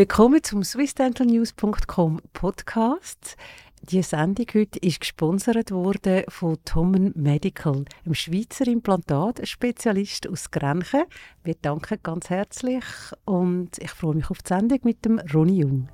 Willkommen 0.00 0.42
zum 0.42 0.64
swissdentalnews.com 0.64 2.22
Podcast. 2.32 3.36
Die 3.82 4.02
Sendung 4.02 4.46
heute 4.54 4.78
ist 4.78 5.00
gesponsert 5.00 5.72
worden 5.72 6.22
von 6.28 6.56
Tommen 6.64 7.12
Medical, 7.14 7.84
einem 8.06 8.14
Schweizer 8.14 8.66
Implantatspezialist 8.66 10.26
aus 10.26 10.50
Grenchen. 10.50 11.02
Wir 11.44 11.54
danken 11.60 11.98
ganz 12.02 12.30
herzlich 12.30 12.82
und 13.26 13.76
ich 13.76 13.90
freue 13.90 14.14
mich 14.14 14.30
auf 14.30 14.38
die 14.38 14.48
Sendung 14.48 14.78
mit 14.84 15.04
dem 15.04 15.18
Ronny 15.34 15.58
Jung. 15.58 15.90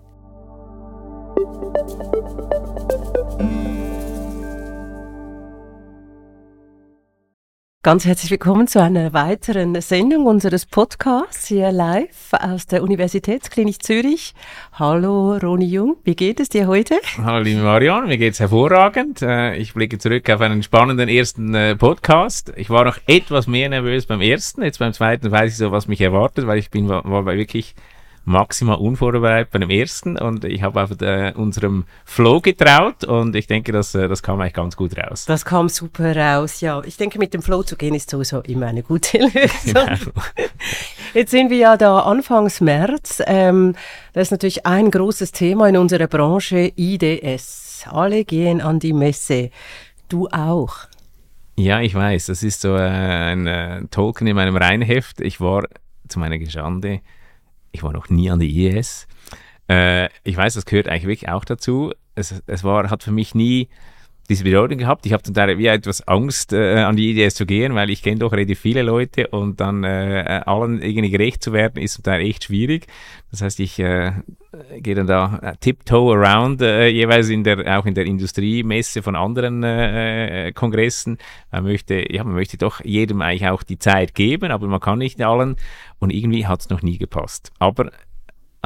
Ganz 7.87 8.05
herzlich 8.05 8.32
willkommen 8.32 8.66
zu 8.66 8.82
einer 8.82 9.12
weiteren 9.12 9.80
Sendung 9.80 10.27
unseres 10.27 10.66
Podcasts 10.66 11.46
hier 11.46 11.71
live 11.71 12.32
aus 12.32 12.66
der 12.66 12.82
Universitätsklinik 12.82 13.80
Zürich. 13.80 14.35
Hallo 14.73 15.36
Roni 15.36 15.66
Jung, 15.66 15.96
wie 16.03 16.17
geht 16.17 16.40
es 16.40 16.49
dir 16.49 16.67
heute? 16.67 16.96
Hallo 17.22 17.45
liebe 17.45 17.61
Marion, 17.61 18.09
mir 18.09 18.18
geht 18.18 18.32
es 18.32 18.40
hervorragend. 18.40 19.22
Äh, 19.22 19.54
ich 19.59 19.72
blicke 19.72 19.99
zurück 19.99 20.29
auf 20.31 20.40
einen 20.40 20.64
spannenden 20.64 21.09
ersten 21.09 21.54
äh, 21.54 21.76
Podcast. 21.76 22.53
Ich 22.57 22.71
war 22.71 22.85
noch 22.85 22.99
etwas 23.07 23.46
mehr 23.46 23.68
nervös 23.68 24.07
beim 24.07 24.21
ersten, 24.21 24.64
jetzt 24.64 24.81
beim 24.81 24.93
zweiten 24.93 25.31
weiß 25.31 25.53
ich 25.53 25.57
so, 25.57 25.71
was 25.71 25.87
mich 25.87 26.00
erwartet, 26.00 26.48
weil 26.48 26.59
ich 26.59 26.71
bin 26.71 26.89
war, 26.89 27.04
wirklich 27.04 27.76
maximal 28.26 28.76
unvorbereitet 28.76 29.53
bei 29.53 29.61
dem 29.61 29.71
ersten 29.71 30.18
und 30.18 30.44
ich 30.44 30.61
habe 30.61 30.82
auf 30.82 30.90
äh, 31.00 31.32
unserem 31.36 31.84
Flow 32.05 32.41
getraut 32.41 33.05
und 33.05 33.36
ich 33.36 33.47
denke, 33.47 33.70
dass, 33.70 33.94
äh, 33.94 34.08
das 34.08 34.20
kam 34.22 34.41
eigentlich 34.41 34.53
ganz 34.53 34.77
gut 34.77 34.98
raus. 34.98 35.25
Das 35.27 35.44
kam 35.44 35.69
super 35.69 36.14
raus, 36.14 36.61
ja. 36.61 36.83
Ich 36.84 36.97
denke, 36.97 37.20
mit 37.20 37.33
dem 37.33 37.41
Flow 37.41 37.62
zu 37.62 37.77
gehen 37.77 37.94
ist 37.94 38.11
sowieso 38.11 38.41
immer 38.41 38.67
eine 38.67 38.83
gute 38.83 39.19
Lösung. 39.19 39.75
Genau. 39.75 39.97
Jetzt 41.14 41.31
sind 41.31 41.50
wir 41.50 41.56
ja 41.56 41.77
da 41.77 42.00
Anfangs 42.00 42.61
März. 42.61 43.22
Ähm, 43.27 43.77
das 44.12 44.25
ist 44.28 44.33
natürlich 44.33 44.67
ein 44.67 44.91
großes 44.91 45.31
Thema 45.31 45.69
in 45.69 45.77
unserer 45.77 46.08
Branche, 46.08 46.72
IDS. 46.75 47.84
Alle 47.89 48.25
gehen 48.25 48.61
an 48.61 48.81
die 48.81 48.92
Messe. 48.92 49.51
Du 50.08 50.27
auch. 50.29 50.79
Ja, 51.55 51.81
ich 51.81 51.95
weiß. 51.95 52.27
Das 52.27 52.42
ist 52.42 52.61
so 52.61 52.75
äh, 52.75 52.81
ein 52.81 53.89
Token 53.92 54.27
in 54.27 54.34
meinem 54.34 54.56
Reinheft. 54.56 55.20
Ich 55.20 55.41
war 55.41 55.62
zu 56.08 56.19
meiner 56.19 56.39
Geschande 56.39 57.03
ich 57.77 57.83
war 57.83 57.93
noch 57.93 58.09
nie 58.09 58.31
an 58.31 58.41
der 58.41 58.49
IES. 58.49 59.07
Äh, 59.69 60.09
ich 60.25 60.37
weiß, 60.37 60.55
das 60.55 60.65
gehört 60.65 60.89
eigentlich 60.89 61.07
wirklich 61.07 61.29
auch 61.29 61.45
dazu. 61.45 61.93
Es, 62.15 62.43
es 62.47 62.65
war, 62.65 62.89
hat 62.91 63.03
für 63.03 63.13
mich 63.13 63.35
nie 63.35 63.69
diese 64.27 64.45
Bedeutung 64.45 64.79
gehabt. 64.79 65.07
Ich 65.07 65.13
habe 65.13 65.23
zum 65.23 65.35
Teil 65.35 65.59
wie 65.59 65.67
etwas 65.67 66.07
Angst, 66.07 66.53
äh, 66.53 66.81
an 66.81 66.97
die 66.97 67.11
IDS 67.11 67.35
zu 67.35 67.47
gehen, 67.47 67.75
weil 67.75 67.91
ich 67.91 68.03
kenne 68.03 68.19
doch 68.19 68.33
relativ 68.33 68.61
viele 68.61 68.83
Leute 68.83 69.29
und 69.29 69.61
dann 69.61 69.85
äh, 69.85 70.43
allen 70.47 70.83
irgendwie 70.83 71.11
gerecht 71.11 71.43
zu 71.43 71.53
werden, 71.53 71.83
ist 71.83 71.95
zum 71.95 72.05
Teil 72.05 72.21
echt 72.23 72.45
schwierig. 72.45 72.87
Das 73.31 73.43
heißt, 73.43 73.61
ich 73.61 73.79
äh, 73.79 74.13
gehe 74.79 74.95
dann 74.95 75.07
da 75.07 75.39
äh, 75.43 75.57
tiptoe 75.61 76.15
around, 76.15 76.63
äh, 76.63 76.89
jeweils 76.89 77.29
in 77.29 77.45
der, 77.45 77.79
auch 77.79 77.87
in 77.87 77.95
der 77.95 78.07
Industriemesse 78.07 79.03
von 79.03 79.17
anderen 79.17 79.63
äh, 79.63 80.49
äh, 80.49 80.53
Kongressen. 80.53 81.19
Man 81.51 81.65
möchte, 81.65 82.13
ja, 82.13 82.25
man 82.25 82.35
möchte 82.35 82.57
doch 82.57 82.85
jedem 82.85 83.21
eigentlich 83.23 83.49
auch 83.49 83.63
die 83.63 83.79
Zeit 83.79 84.15
geben, 84.15 84.51
aber 84.51 84.67
man 84.67 84.81
kann 84.81 84.99
nicht 84.99 85.21
allen 85.23 85.57
und 85.99 86.11
irgendwie 86.13 86.47
hat 86.47 86.61
es 86.61 86.71
noch 86.71 86.83
nie 86.83 86.99
gepasst. 86.99 87.53
Aber 87.59 87.91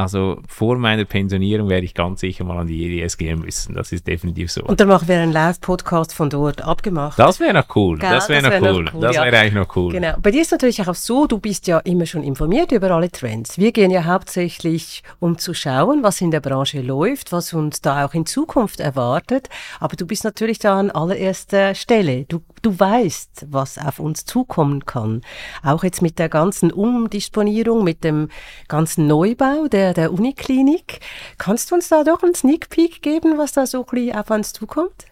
also 0.00 0.40
vor 0.48 0.76
meiner 0.78 1.04
Pensionierung 1.04 1.68
werde 1.68 1.84
ich 1.84 1.94
ganz 1.94 2.20
sicher 2.20 2.44
mal 2.44 2.58
an 2.58 2.66
die 2.66 3.00
EDS 3.00 3.16
gehen 3.16 3.40
müssen. 3.40 3.74
Das 3.74 3.92
ist 3.92 4.06
definitiv 4.06 4.50
so. 4.50 4.62
Und 4.62 4.80
dann 4.80 4.88
machen 4.88 5.08
wir 5.08 5.18
einen 5.18 5.32
Live-Podcast 5.32 6.14
von 6.14 6.30
dort 6.30 6.62
abgemacht. 6.62 7.18
Das 7.18 7.40
wäre 7.40 7.54
noch 7.54 7.76
cool. 7.76 7.98
Gell? 7.98 8.10
Das 8.10 8.28
wäre 8.28 8.50
wär 8.50 8.60
noch, 8.60 8.68
cool. 8.68 8.90
cool. 8.92 9.00
Das 9.00 9.16
wäre 9.16 9.38
eigentlich 9.38 9.54
noch 9.54 9.76
cool. 9.76 9.92
Genau. 9.92 10.14
Bei 10.20 10.30
dir 10.30 10.42
ist 10.42 10.52
natürlich 10.52 10.86
auch 10.86 10.94
so, 10.94 11.26
du 11.26 11.38
bist 11.38 11.66
ja 11.66 11.78
immer 11.78 12.06
schon 12.06 12.22
informiert 12.22 12.72
über 12.72 12.90
alle 12.90 13.10
Trends. 13.10 13.58
Wir 13.58 13.72
gehen 13.72 13.90
ja 13.90 14.04
hauptsächlich, 14.04 15.02
um 15.18 15.38
zu 15.38 15.54
schauen, 15.54 16.02
was 16.02 16.20
in 16.20 16.30
der 16.30 16.40
Branche 16.40 16.80
läuft, 16.80 17.32
was 17.32 17.52
uns 17.52 17.80
da 17.80 18.04
auch 18.04 18.14
in 18.14 18.26
Zukunft 18.26 18.80
erwartet. 18.80 19.48
Aber 19.78 19.96
du 19.96 20.06
bist 20.06 20.24
natürlich 20.24 20.58
da 20.58 20.78
an 20.78 20.90
allererster 20.90 21.74
Stelle. 21.74 22.24
Du, 22.24 22.42
du 22.62 22.78
weißt, 22.78 23.46
was 23.50 23.78
auf 23.78 23.98
uns 23.98 24.24
zukommen 24.24 24.86
kann. 24.86 25.22
Auch 25.62 25.84
jetzt 25.84 26.02
mit 26.02 26.18
der 26.18 26.28
ganzen 26.28 26.72
Umdisponierung, 26.72 27.84
mit 27.84 28.04
dem 28.04 28.28
ganzen 28.68 29.06
Neubau 29.06 29.68
der 29.68 29.94
der, 29.94 30.12
Uniklinik. 30.12 31.00
Kannst 31.38 31.70
du 31.70 31.74
uns 31.74 31.88
da 31.88 32.04
doch 32.04 32.22
einen 32.22 32.34
Sneak 32.34 32.68
Peek 32.70 33.02
geben, 33.02 33.38
was 33.38 33.52
da 33.52 33.66
so 33.66 33.86
ein 33.92 34.14
auf 34.14 34.30
uns 34.30 34.52
zukommt? 34.52 35.06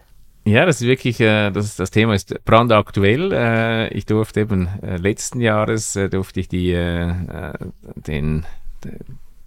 Ja, 0.45 0.65
das 0.65 0.81
ist 0.81 0.87
wirklich, 0.87 1.19
äh, 1.19 1.51
das, 1.51 1.75
das 1.75 1.91
Thema 1.91 2.15
ist 2.15 2.43
brandaktuell. 2.45 3.31
Äh, 3.31 3.93
ich 3.93 4.05
durfte 4.05 4.41
eben 4.41 4.67
äh, 4.81 4.97
letzten 4.97 5.41
Jahres 5.41 5.95
äh, 5.95 6.09
durfte 6.09 6.39
ich 6.39 6.47
die, 6.47 6.71
den, 6.73 8.45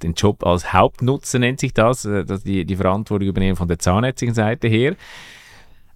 den 0.03 0.15
Job 0.15 0.45
als 0.45 0.73
Hauptnutzer 0.73 1.39
nennt 1.39 1.61
sich 1.61 1.75
das, 1.75 2.03
die, 2.03 2.65
die 2.65 2.77
Verantwortung 2.77 3.29
übernehmen 3.29 3.57
von 3.57 3.69
der 3.69 3.79
zahnärztlichen 3.79 4.35
Seite 4.35 4.69
her. 4.69 4.95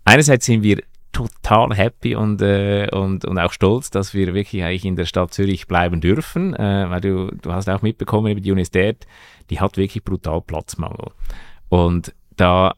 Einerseits 0.05 0.47
sind 0.47 0.63
wir 0.63 0.83
total 1.13 1.75
happy 1.75 2.15
und, 2.15 2.43
äh, 2.43 2.89
und, 2.93 3.25
und 3.25 3.39
auch 3.39 3.53
stolz, 3.53 3.91
dass 3.91 4.13
wir 4.13 4.35
wirklich 4.35 4.63
eigentlich 4.63 4.85
in 4.85 4.97
der 4.97 5.07
Stadt 5.07 5.33
Zürich 5.33 5.67
bleiben 5.67 6.01
dürfen, 6.01 6.55
äh, 6.55 6.87
weil 6.89 7.01
du, 7.01 7.29
du 7.41 7.53
hast 7.53 7.69
auch 7.69 7.83
mitbekommen, 7.83 8.41
die 8.43 8.53
Universität, 8.53 9.07
die 9.51 9.61
hat 9.61 9.77
wirklich 9.77 10.05
brutal 10.05 10.43
Platzmangel. 10.43 11.13
Und 11.69 12.15
da 12.37 12.75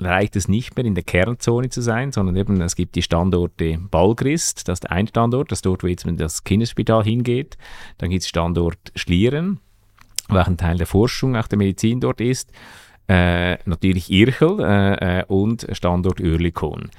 reicht 0.00 0.36
es 0.36 0.48
nicht 0.48 0.76
mehr 0.76 0.84
in 0.84 0.94
der 0.94 1.04
Kernzone 1.04 1.70
zu 1.70 1.80
sein, 1.80 2.12
sondern 2.12 2.36
eben 2.36 2.60
es 2.60 2.76
gibt 2.76 2.94
die 2.94 3.02
Standorte 3.02 3.78
Balgrist, 3.78 4.68
das 4.68 4.80
ist 4.80 4.90
ein 4.90 5.08
Standort, 5.08 5.50
das 5.50 5.58
ist 5.58 5.66
dort, 5.66 5.82
wo 5.82 5.86
jetzt 5.86 6.06
das 6.16 6.44
Kinderspital 6.44 7.02
hingeht. 7.02 7.56
Dann 7.98 8.10
gibt 8.10 8.22
es 8.22 8.28
Standort 8.28 8.78
Schlieren, 8.94 9.60
auch 10.28 10.46
ein 10.46 10.56
Teil 10.56 10.76
der 10.76 10.86
Forschung, 10.86 11.36
auch 11.36 11.48
der 11.48 11.58
Medizin 11.58 12.00
dort 12.00 12.20
ist. 12.20 12.52
Äh, 13.08 13.56
natürlich 13.64 14.10
Irchel 14.10 14.60
äh, 14.60 15.20
äh 15.20 15.24
und 15.26 15.66
Standort 15.72 16.20
Oerlikon. 16.20 16.90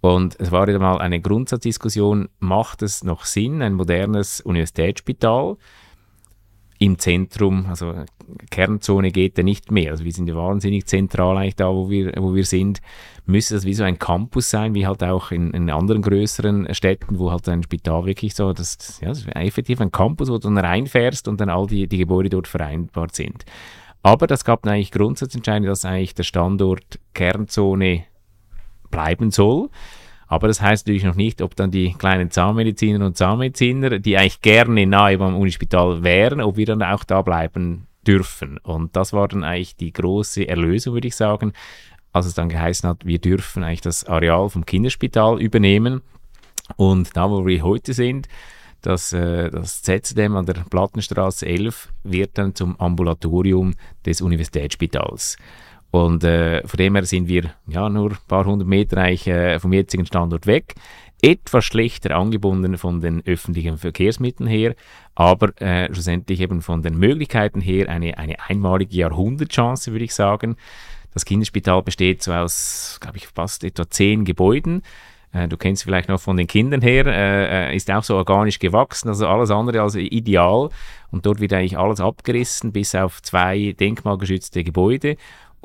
Und 0.00 0.36
es 0.38 0.52
war 0.52 0.66
wieder 0.66 0.78
mal 0.78 0.98
eine 0.98 1.20
Grundsatzdiskussion, 1.20 2.28
macht 2.38 2.82
es 2.82 3.02
noch 3.02 3.24
Sinn, 3.24 3.62
ein 3.62 3.74
modernes 3.74 4.40
Universitätsspital 4.40 5.56
im 6.78 6.98
Zentrum, 6.98 7.66
also 7.68 7.94
Kernzone 8.50 9.10
geht 9.10 9.38
ja 9.38 9.44
nicht 9.44 9.70
mehr. 9.70 9.92
Also 9.92 10.04
wir 10.04 10.12
sind 10.12 10.28
ja 10.28 10.36
wahnsinnig 10.36 10.86
zentral 10.86 11.36
eigentlich 11.38 11.56
da, 11.56 11.72
wo 11.72 11.88
wir, 11.88 12.12
wo 12.18 12.34
wir 12.34 12.44
sind. 12.44 12.80
Müsste 13.24 13.54
das 13.54 13.64
wie 13.64 13.74
so 13.74 13.84
ein 13.84 13.98
Campus 13.98 14.50
sein, 14.50 14.74
wie 14.74 14.86
halt 14.86 15.02
auch 15.02 15.30
in, 15.30 15.52
in 15.52 15.70
anderen 15.70 16.02
größeren 16.02 16.72
Städten, 16.74 17.18
wo 17.18 17.30
halt 17.30 17.48
ein 17.48 17.62
Spital 17.62 18.04
wirklich 18.04 18.34
so, 18.34 18.52
das, 18.52 19.00
ja, 19.00 19.08
das 19.08 19.20
ist 19.20 19.28
effektiv 19.34 19.80
ein 19.80 19.90
Campus, 19.90 20.28
wo 20.28 20.34
du 20.34 20.48
dann 20.48 20.58
reinfährst 20.58 21.28
und 21.28 21.40
dann 21.40 21.48
all 21.48 21.66
die, 21.66 21.86
die 21.86 21.98
Gebäude 21.98 22.28
dort 22.28 22.48
vereinbart 22.48 23.14
sind. 23.14 23.44
Aber 24.02 24.26
das 24.26 24.44
gab 24.44 24.66
eigentlich 24.66 24.92
Grundsatzentscheidung, 24.92 25.66
dass 25.66 25.84
eigentlich 25.84 26.14
der 26.14 26.22
Standort 26.24 27.00
Kernzone 27.14 28.04
bleiben 28.96 29.30
soll. 29.30 29.68
Aber 30.26 30.48
das 30.48 30.60
heißt 30.60 30.86
natürlich 30.86 31.04
noch 31.04 31.14
nicht, 31.14 31.42
ob 31.42 31.54
dann 31.54 31.70
die 31.70 31.92
kleinen 31.92 32.30
Zahnmedizinerinnen 32.30 33.06
und 33.06 33.16
Zahnmediziner, 33.16 33.98
die 33.98 34.16
eigentlich 34.16 34.40
gerne 34.40 34.86
nahe 34.86 35.18
beim 35.18 35.36
Unispital 35.36 36.02
wären, 36.02 36.40
ob 36.40 36.56
wir 36.56 36.66
dann 36.66 36.82
auch 36.82 37.04
da 37.04 37.22
bleiben 37.22 37.86
dürfen. 38.06 38.58
Und 38.58 38.96
das 38.96 39.12
war 39.12 39.28
dann 39.28 39.44
eigentlich 39.44 39.76
die 39.76 39.92
große 39.92 40.48
Erlösung, 40.48 40.94
würde 40.94 41.08
ich 41.08 41.16
sagen, 41.16 41.52
als 42.12 42.26
es 42.26 42.34
dann 42.34 42.48
geheißen 42.48 42.88
hat, 42.88 43.04
wir 43.04 43.18
dürfen 43.18 43.62
eigentlich 43.62 43.82
das 43.82 44.04
Areal 44.04 44.48
vom 44.48 44.64
Kinderspital 44.64 45.40
übernehmen. 45.40 46.00
Und 46.76 47.16
da, 47.16 47.30
wo 47.30 47.46
wir 47.46 47.62
heute 47.62 47.92
sind, 47.92 48.26
das, 48.80 49.12
äh, 49.12 49.50
das 49.50 49.82
ZDM 49.82 50.36
an 50.36 50.46
der 50.46 50.54
Plattenstraße 50.54 51.46
11 51.46 51.92
wird 52.04 52.38
dann 52.38 52.54
zum 52.54 52.80
Ambulatorium 52.80 53.74
des 54.04 54.20
Universitätsspitals. 54.20 55.36
Und 55.90 56.24
äh, 56.24 56.66
von 56.66 56.76
dem 56.78 56.94
her 56.94 57.04
sind 57.04 57.28
wir 57.28 57.50
ja 57.66 57.88
nur 57.88 58.10
ein 58.10 58.18
paar 58.28 58.44
hundert 58.44 58.68
Meter 58.68 58.98
eigentlich, 58.98 59.26
äh, 59.28 59.58
vom 59.58 59.72
jetzigen 59.72 60.06
Standort 60.06 60.46
weg. 60.46 60.74
Etwas 61.22 61.64
schlechter 61.64 62.16
angebunden 62.16 62.76
von 62.76 63.00
den 63.00 63.22
öffentlichen 63.26 63.78
Verkehrsmitteln 63.78 64.48
her, 64.48 64.74
aber 65.14 65.58
äh, 65.62 65.86
schlussendlich 65.92 66.40
eben 66.40 66.60
von 66.60 66.82
den 66.82 66.98
Möglichkeiten 66.98 67.62
her 67.62 67.88
eine, 67.88 68.18
eine 68.18 68.36
einmalige 68.48 68.96
Jahrhundertchance, 68.96 69.92
würde 69.92 70.04
ich 70.04 70.14
sagen. 70.14 70.56
Das 71.14 71.24
Kinderspital 71.24 71.82
besteht 71.82 72.22
so 72.22 72.34
aus, 72.34 72.98
glaube 73.00 73.16
ich, 73.16 73.28
fast 73.28 73.64
etwa 73.64 73.88
zehn 73.88 74.26
Gebäuden. 74.26 74.82
Äh, 75.32 75.48
du 75.48 75.56
kennst 75.56 75.84
vielleicht 75.84 76.10
noch 76.10 76.20
von 76.20 76.36
den 76.36 76.46
Kindern 76.46 76.82
her, 76.82 77.06
äh, 77.06 77.70
äh, 77.72 77.76
ist 77.76 77.90
auch 77.90 78.04
so 78.04 78.16
organisch 78.16 78.58
gewachsen, 78.58 79.08
also 79.08 79.26
alles 79.26 79.50
andere 79.50 79.80
als 79.80 79.94
ideal. 79.94 80.68
Und 81.10 81.24
dort 81.24 81.40
wird 81.40 81.54
eigentlich 81.54 81.78
alles 81.78 82.00
abgerissen, 82.00 82.72
bis 82.72 82.94
auf 82.94 83.22
zwei 83.22 83.74
denkmalgeschützte 83.78 84.64
Gebäude. 84.64 85.16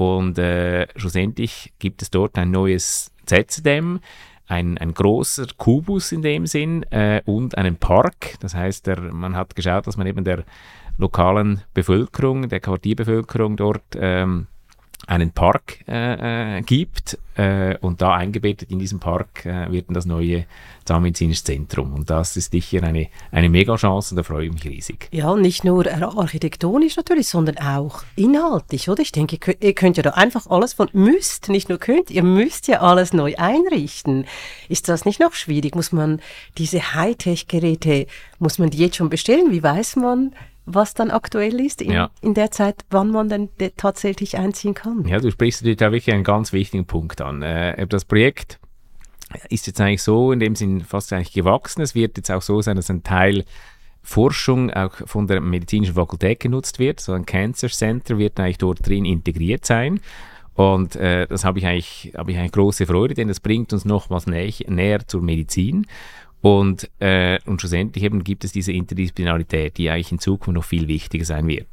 Und 0.01 0.39
äh, 0.39 0.88
schlussendlich 0.95 1.74
gibt 1.77 2.01
es 2.01 2.09
dort 2.09 2.36
ein 2.36 2.50
neues 2.50 3.12
ZDM, 3.27 4.00
ein, 4.48 4.80
ein 4.80 4.95
großer 4.95 5.45
Kubus 5.57 6.12
in 6.12 6.24
dem 6.24 6.48
Sinn 6.48 6.81
äh, 6.92 7.21
und 7.25 7.56
einen 7.56 7.75
Park. 7.75 8.39
Das 8.39 8.56
heißt, 8.56 8.88
der, 8.88 9.00
man 9.00 9.36
hat 9.36 9.56
geschaut, 9.56 9.86
dass 9.86 9.98
man 9.98 10.07
eben 10.07 10.24
der 10.24 10.44
lokalen 10.98 11.62
Bevölkerung, 11.75 12.50
der 12.50 12.62
Quartierbevölkerung 12.62 13.57
dort 13.57 13.83
ähm, 13.95 14.48
einen 15.07 15.31
Park 15.31 15.80
äh, 15.88 16.57
äh, 16.57 16.62
gibt 16.62 17.18
äh, 17.36 17.77
und 17.77 18.01
da 18.01 18.13
eingebettet 18.13 18.69
in 18.69 18.80
diesem 18.80 19.00
Park 19.00 19.45
äh, 19.45 19.71
wird 19.71 19.86
das 19.89 20.06
neue 20.06 20.45
Zahnmedizinische 20.86 21.44
Zentrum 21.44 21.94
und 21.94 22.09
das 22.09 22.38
ist 22.38 22.51
sicher 22.51 22.83
eine, 22.83 23.07
eine 23.31 23.50
Mega-Chance 23.50 24.13
und 24.13 24.18
da 24.18 24.24
freue 24.24 24.45
ich 24.45 24.53
mich 24.53 24.65
riesig. 24.65 25.07
Ja, 25.12 25.36
nicht 25.36 25.63
nur 25.63 25.86
architektonisch 25.88 26.98
natürlich, 26.98 27.27
sondern 27.27 27.57
auch 27.57 28.03
inhaltlich, 28.15 28.89
oder? 28.89 29.01
Ich 29.01 29.12
denke, 29.12 29.56
ihr 29.59 29.74
könnt 29.74 29.98
ja 29.98 30.03
da 30.03 30.12
einfach 30.12 30.48
alles 30.48 30.74
von 30.74 30.89
müsst, 30.94 31.50
nicht 31.50 31.69
nur 31.69 31.77
könnt, 31.77 32.12
ihr 32.12 32.24
müsst 32.24 32.68
ja 32.68 32.81
alles 32.81 33.13
neu 33.13 33.36
einrichten. 33.38 34.25
Ist 34.69 34.89
das 34.89 35.06
nicht 35.06 35.19
noch 35.19 35.33
schwierig? 35.33 35.75
Muss 35.75 35.92
man 35.92 36.21
diese 36.57 36.94
Hightech-Geräte, 36.94 38.07
muss 38.39 38.59
man 38.59 38.69
die 38.69 38.80
jetzt 38.80 38.98
schon 38.98 39.09
bestellen? 39.09 39.51
Wie 39.51 39.63
weiß 39.63 39.98
man, 39.98 40.33
was 40.65 40.93
dann 40.93 41.11
aktuell 41.11 41.59
ist 41.59 41.81
in, 41.81 41.91
ja. 41.91 42.11
in 42.21 42.33
der 42.33 42.51
Zeit, 42.51 42.85
wann 42.89 43.11
man 43.11 43.29
dann 43.29 43.49
tatsächlich 43.77 44.37
einziehen 44.37 44.73
kann. 44.73 45.05
Ja, 45.07 45.19
du 45.19 45.31
sprichst 45.31 45.61
natürlich 45.61 45.77
da 45.77 45.91
wirklich 45.91 46.13
einen 46.13 46.23
ganz 46.23 46.53
wichtigen 46.53 46.85
Punkt 46.85 47.21
an. 47.21 47.41
Äh, 47.41 47.87
das 47.87 48.05
Projekt 48.05 48.59
ist 49.49 49.67
jetzt 49.67 49.79
eigentlich 49.81 50.03
so 50.03 50.31
in 50.31 50.39
dem 50.39 50.55
Sinn 50.55 50.81
fast 50.81 51.13
eigentlich 51.13 51.33
gewachsen. 51.33 51.81
Es 51.81 51.95
wird 51.95 52.17
jetzt 52.17 52.31
auch 52.31 52.41
so 52.41 52.61
sein, 52.61 52.75
dass 52.75 52.89
ein 52.89 53.03
Teil 53.03 53.45
Forschung 54.03 54.71
auch 54.71 54.93
von 55.05 55.27
der 55.27 55.41
medizinischen 55.41 55.95
Fakultät 55.95 56.39
genutzt 56.39 56.79
wird. 56.79 56.99
So 56.99 57.13
ein 57.13 57.25
Cancer 57.25 57.69
Center 57.69 58.17
wird 58.17 58.39
eigentlich 58.39 58.57
dort 58.57 58.85
drin 58.87 59.05
integriert 59.05 59.65
sein. 59.65 59.99
Und 60.53 60.95
äh, 60.95 61.27
das 61.27 61.45
habe 61.45 61.59
ich 61.59 61.65
eigentlich, 61.65 62.13
habe 62.17 62.31
ich 62.31 62.37
eigentlich 62.37 62.51
große 62.51 62.85
Freude, 62.85 63.13
denn 63.13 63.27
das 63.27 63.39
bringt 63.39 63.71
uns 63.73 63.85
noch 63.85 64.09
was 64.09 64.27
nä 64.27 64.51
näher 64.67 65.07
zur 65.07 65.21
Medizin. 65.21 65.87
Und, 66.41 66.89
äh, 66.99 67.39
und 67.45 67.61
schlussendlich 67.61 68.03
eben 68.03 68.23
gibt 68.23 68.43
es 68.43 68.51
diese 68.51 68.71
Interdisziplinarität, 68.71 69.77
die 69.77 69.89
eigentlich 69.89 70.11
in 70.11 70.19
Zukunft 70.19 70.55
noch 70.55 70.63
viel 70.63 70.88
wichtiger 70.88 71.25
sein 71.25 71.47
wird. 71.47 71.67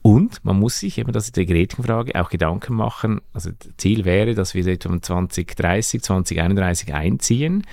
Und 0.00 0.44
man 0.44 0.58
muss 0.58 0.80
sich 0.80 0.98
eben, 0.98 1.12
das 1.12 1.26
ist 1.26 1.36
die 1.36 1.46
Gretchenfrage, 1.46 2.20
auch 2.20 2.28
Gedanken 2.28 2.74
machen. 2.74 3.20
Also 3.32 3.50
Ziel 3.78 4.04
wäre, 4.04 4.34
dass 4.34 4.54
wir 4.54 4.66
etwa 4.66 5.00
2030, 5.00 6.02
2031 6.02 6.92
einziehen. 6.92 7.66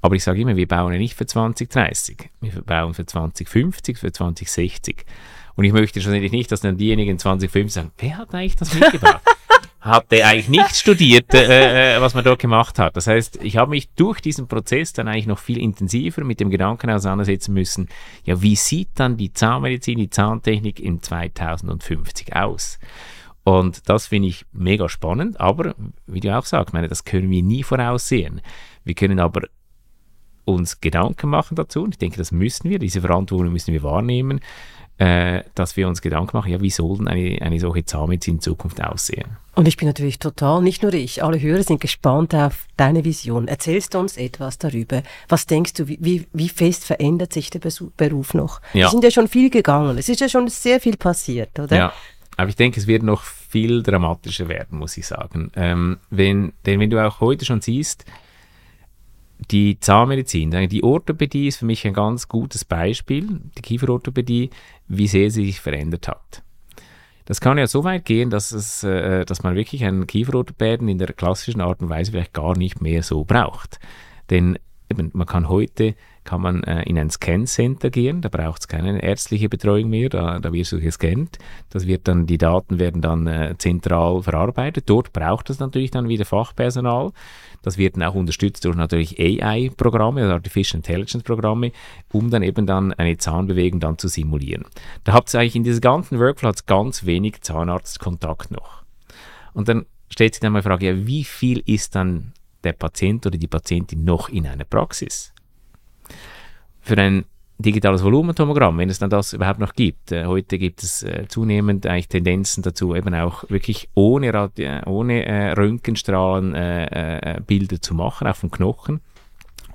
Aber 0.00 0.16
ich 0.16 0.24
sage 0.24 0.40
immer, 0.40 0.56
wir 0.56 0.68
bauen 0.68 0.92
ja 0.92 0.98
nicht 0.98 1.14
für 1.14 1.26
2030. 1.26 2.30
Wir 2.40 2.62
bauen 2.62 2.94
für 2.94 3.06
2050, 3.06 3.98
für 3.98 4.12
2060. 4.12 5.04
Und 5.54 5.64
ich 5.64 5.72
möchte 5.72 6.00
schlussendlich 6.00 6.32
nicht, 6.32 6.50
dass 6.50 6.60
dann 6.60 6.76
diejenigen 6.76 7.18
2050 7.18 7.72
sagen, 7.72 7.92
wer 7.98 8.16
hat 8.16 8.34
eigentlich 8.34 8.56
das 8.56 8.74
mitgebracht? 8.74 9.22
hatte 9.82 10.24
eigentlich 10.24 10.48
nicht 10.48 10.76
studiert, 10.76 11.34
äh, 11.34 11.96
äh, 11.96 12.00
was 12.00 12.14
man 12.14 12.22
dort 12.22 12.38
gemacht 12.38 12.78
hat. 12.78 12.96
Das 12.96 13.08
heißt, 13.08 13.42
ich 13.42 13.56
habe 13.56 13.70
mich 13.70 13.90
durch 13.94 14.20
diesen 14.20 14.46
Prozess 14.46 14.92
dann 14.92 15.08
eigentlich 15.08 15.26
noch 15.26 15.40
viel 15.40 15.58
intensiver 15.58 16.22
mit 16.22 16.38
dem 16.38 16.50
Gedanken 16.50 16.88
auseinandersetzen 16.88 17.52
müssen, 17.52 17.88
ja, 18.24 18.40
wie 18.40 18.54
sieht 18.54 18.90
dann 18.94 19.16
die 19.16 19.32
Zahnmedizin, 19.32 19.98
die 19.98 20.08
Zahntechnik 20.08 20.78
in 20.78 21.02
2050 21.02 22.34
aus? 22.36 22.78
Und 23.42 23.88
das 23.88 24.06
finde 24.06 24.28
ich 24.28 24.46
mega 24.52 24.88
spannend, 24.88 25.40
aber 25.40 25.74
wie 26.06 26.20
du 26.20 26.36
auch 26.36 26.44
sagst, 26.44 26.72
meine, 26.72 26.86
das 26.86 27.04
können 27.04 27.28
wir 27.28 27.42
nie 27.42 27.64
voraussehen. 27.64 28.40
Wir 28.84 28.94
können 28.94 29.18
aber 29.18 29.42
uns 30.44 30.80
Gedanken 30.80 31.28
machen 31.28 31.56
dazu 31.56 31.82
und 31.82 31.94
ich 31.94 31.98
denke, 31.98 32.18
das 32.18 32.30
müssen 32.30 32.70
wir, 32.70 32.78
diese 32.78 33.00
Verantwortung 33.00 33.52
müssen 33.52 33.72
wir 33.72 33.82
wahrnehmen, 33.82 34.40
äh, 35.02 35.42
dass 35.56 35.76
wir 35.76 35.88
uns 35.88 36.00
Gedanken 36.00 36.36
machen, 36.36 36.52
ja, 36.52 36.60
wie 36.60 36.70
soll 36.70 36.98
denn 36.98 37.08
eine, 37.08 37.42
eine 37.42 37.58
solche 37.58 37.84
Zahnmedizin 37.84 38.34
in 38.34 38.40
Zukunft 38.40 38.80
aussehen? 38.80 39.36
Und 39.56 39.66
ich 39.66 39.76
bin 39.76 39.88
natürlich 39.88 40.20
total, 40.20 40.62
nicht 40.62 40.84
nur 40.84 40.94
ich, 40.94 41.24
alle 41.24 41.40
Hörer 41.40 41.64
sind 41.64 41.80
gespannt 41.80 42.36
auf 42.36 42.66
deine 42.76 43.04
Vision. 43.04 43.48
Erzählst 43.48 43.94
du 43.94 43.98
uns 43.98 44.16
etwas 44.16 44.58
darüber? 44.58 45.02
Was 45.28 45.46
denkst 45.46 45.72
du, 45.72 45.88
wie, 45.88 46.28
wie 46.32 46.48
fest 46.48 46.84
verändert 46.84 47.32
sich 47.32 47.50
der 47.50 47.60
Beruf 47.96 48.32
noch? 48.32 48.60
Ja. 48.74 48.86
Wir 48.86 48.90
sind 48.90 49.02
ja 49.02 49.10
schon 49.10 49.26
viel 49.26 49.50
gegangen, 49.50 49.98
es 49.98 50.08
ist 50.08 50.20
ja 50.20 50.28
schon 50.28 50.46
sehr 50.46 50.78
viel 50.78 50.96
passiert, 50.96 51.58
oder? 51.58 51.76
Ja. 51.76 51.92
Aber 52.36 52.48
ich 52.48 52.56
denke, 52.56 52.78
es 52.78 52.86
wird 52.86 53.02
noch 53.02 53.24
viel 53.24 53.82
dramatischer 53.82 54.48
werden, 54.48 54.78
muss 54.78 54.96
ich 54.96 55.06
sagen. 55.08 55.50
Ähm, 55.56 55.98
wenn, 56.10 56.52
denn 56.64 56.78
wenn 56.78 56.90
du 56.90 57.04
auch 57.04 57.18
heute 57.18 57.44
schon 57.44 57.60
siehst, 57.60 58.04
die 59.50 59.78
Zahnmedizin, 59.80 60.68
die 60.68 60.84
Orthopädie 60.84 61.48
ist 61.48 61.58
für 61.58 61.64
mich 61.64 61.86
ein 61.86 61.94
ganz 61.94 62.28
gutes 62.28 62.64
Beispiel, 62.64 63.40
die 63.56 63.62
Kieferorthopädie, 63.62 64.50
wie 64.88 65.06
sehr 65.06 65.30
sie 65.30 65.46
sich 65.46 65.60
verändert 65.60 66.08
hat. 66.08 66.42
Das 67.24 67.40
kann 67.40 67.58
ja 67.58 67.66
so 67.66 67.84
weit 67.84 68.04
gehen, 68.04 68.30
dass, 68.30 68.52
es, 68.52 68.82
äh, 68.82 69.24
dass 69.24 69.42
man 69.42 69.54
wirklich 69.54 69.84
einen 69.84 70.06
Kieferorthopäden 70.06 70.88
in 70.88 70.98
der 70.98 71.12
klassischen 71.12 71.60
Art 71.60 71.80
und 71.80 71.88
Weise 71.88 72.10
vielleicht 72.10 72.32
gar 72.32 72.56
nicht 72.56 72.80
mehr 72.80 73.02
so 73.02 73.24
braucht. 73.24 73.78
Denn 74.30 74.58
eben, 74.90 75.10
man 75.14 75.26
kann 75.26 75.48
heute 75.48 75.94
kann 76.24 76.40
man 76.40 76.62
äh, 76.64 76.82
in 76.82 76.98
ein 76.98 77.10
Scan-Center 77.10 77.90
gehen, 77.90 78.20
da 78.20 78.28
braucht 78.28 78.62
es 78.62 78.68
keine 78.68 79.02
ärztliche 79.02 79.48
Betreuung 79.48 79.90
mehr, 79.90 80.08
da, 80.08 80.38
da 80.38 80.52
wirst 80.52 80.72
du 80.72 80.80
gescannt. 80.80 81.38
Das 81.70 81.86
wird 81.86 82.06
dann, 82.06 82.26
die 82.26 82.38
Daten 82.38 82.78
werden 82.78 83.02
dann 83.02 83.26
äh, 83.26 83.54
zentral 83.58 84.22
verarbeitet. 84.22 84.88
Dort 84.88 85.12
braucht 85.12 85.50
es 85.50 85.58
natürlich 85.58 85.90
dann 85.90 86.08
wieder 86.08 86.24
Fachpersonal. 86.24 87.12
Das 87.62 87.78
wird 87.78 87.96
dann 87.96 88.04
auch 88.04 88.14
unterstützt 88.14 88.64
durch 88.64 88.76
natürlich 88.76 89.18
AI-Programme, 89.18 90.22
also 90.22 90.34
Artificial 90.34 90.78
Intelligence-Programme, 90.78 91.72
um 92.12 92.30
dann 92.30 92.42
eben 92.42 92.66
dann 92.66 92.92
eine 92.92 93.16
Zahnbewegung 93.16 93.80
dann 93.80 93.98
zu 93.98 94.08
simulieren. 94.08 94.64
Da 95.04 95.12
habt 95.12 95.32
ihr 95.34 95.40
eigentlich 95.40 95.56
in 95.56 95.64
diesem 95.64 95.80
ganzen 95.80 96.18
Workflow 96.18 96.52
ganz 96.66 97.04
wenig 97.04 97.40
Zahnarztkontakt 97.42 98.50
noch. 98.50 98.82
Und 99.54 99.68
dann 99.68 99.86
stellt 100.08 100.34
sich 100.34 100.40
dann 100.40 100.52
mal 100.52 100.60
die 100.60 100.68
Frage, 100.68 100.86
ja, 100.86 101.06
wie 101.06 101.24
viel 101.24 101.62
ist 101.66 101.94
dann 101.94 102.32
der 102.64 102.72
Patient 102.72 103.26
oder 103.26 103.38
die 103.38 103.48
Patientin 103.48 104.04
noch 104.04 104.28
in 104.28 104.46
einer 104.46 104.64
Praxis? 104.64 105.32
Für 106.82 106.98
ein 106.98 107.24
digitales 107.58 108.02
Volumentomogramm, 108.02 108.76
wenn 108.78 108.90
es 108.90 108.98
dann 108.98 109.08
das 109.08 109.32
überhaupt 109.32 109.60
noch 109.60 109.74
gibt. 109.74 110.12
Äh, 110.12 110.26
heute 110.26 110.58
gibt 110.58 110.82
es 110.82 111.02
äh, 111.04 111.26
zunehmend 111.28 111.86
eigentlich 111.86 112.08
Tendenzen 112.08 112.62
dazu, 112.62 112.94
eben 112.94 113.14
auch 113.14 113.48
wirklich 113.48 113.88
ohne, 113.94 114.34
Radi 114.34 114.68
ohne 114.86 115.24
äh, 115.24 115.52
Röntgenstrahlen 115.52 116.54
äh, 116.54 117.36
äh, 117.36 117.40
Bilder 117.40 117.80
zu 117.80 117.94
machen, 117.94 118.26
auch 118.26 118.36
vom 118.36 118.50
Knochen. 118.50 119.00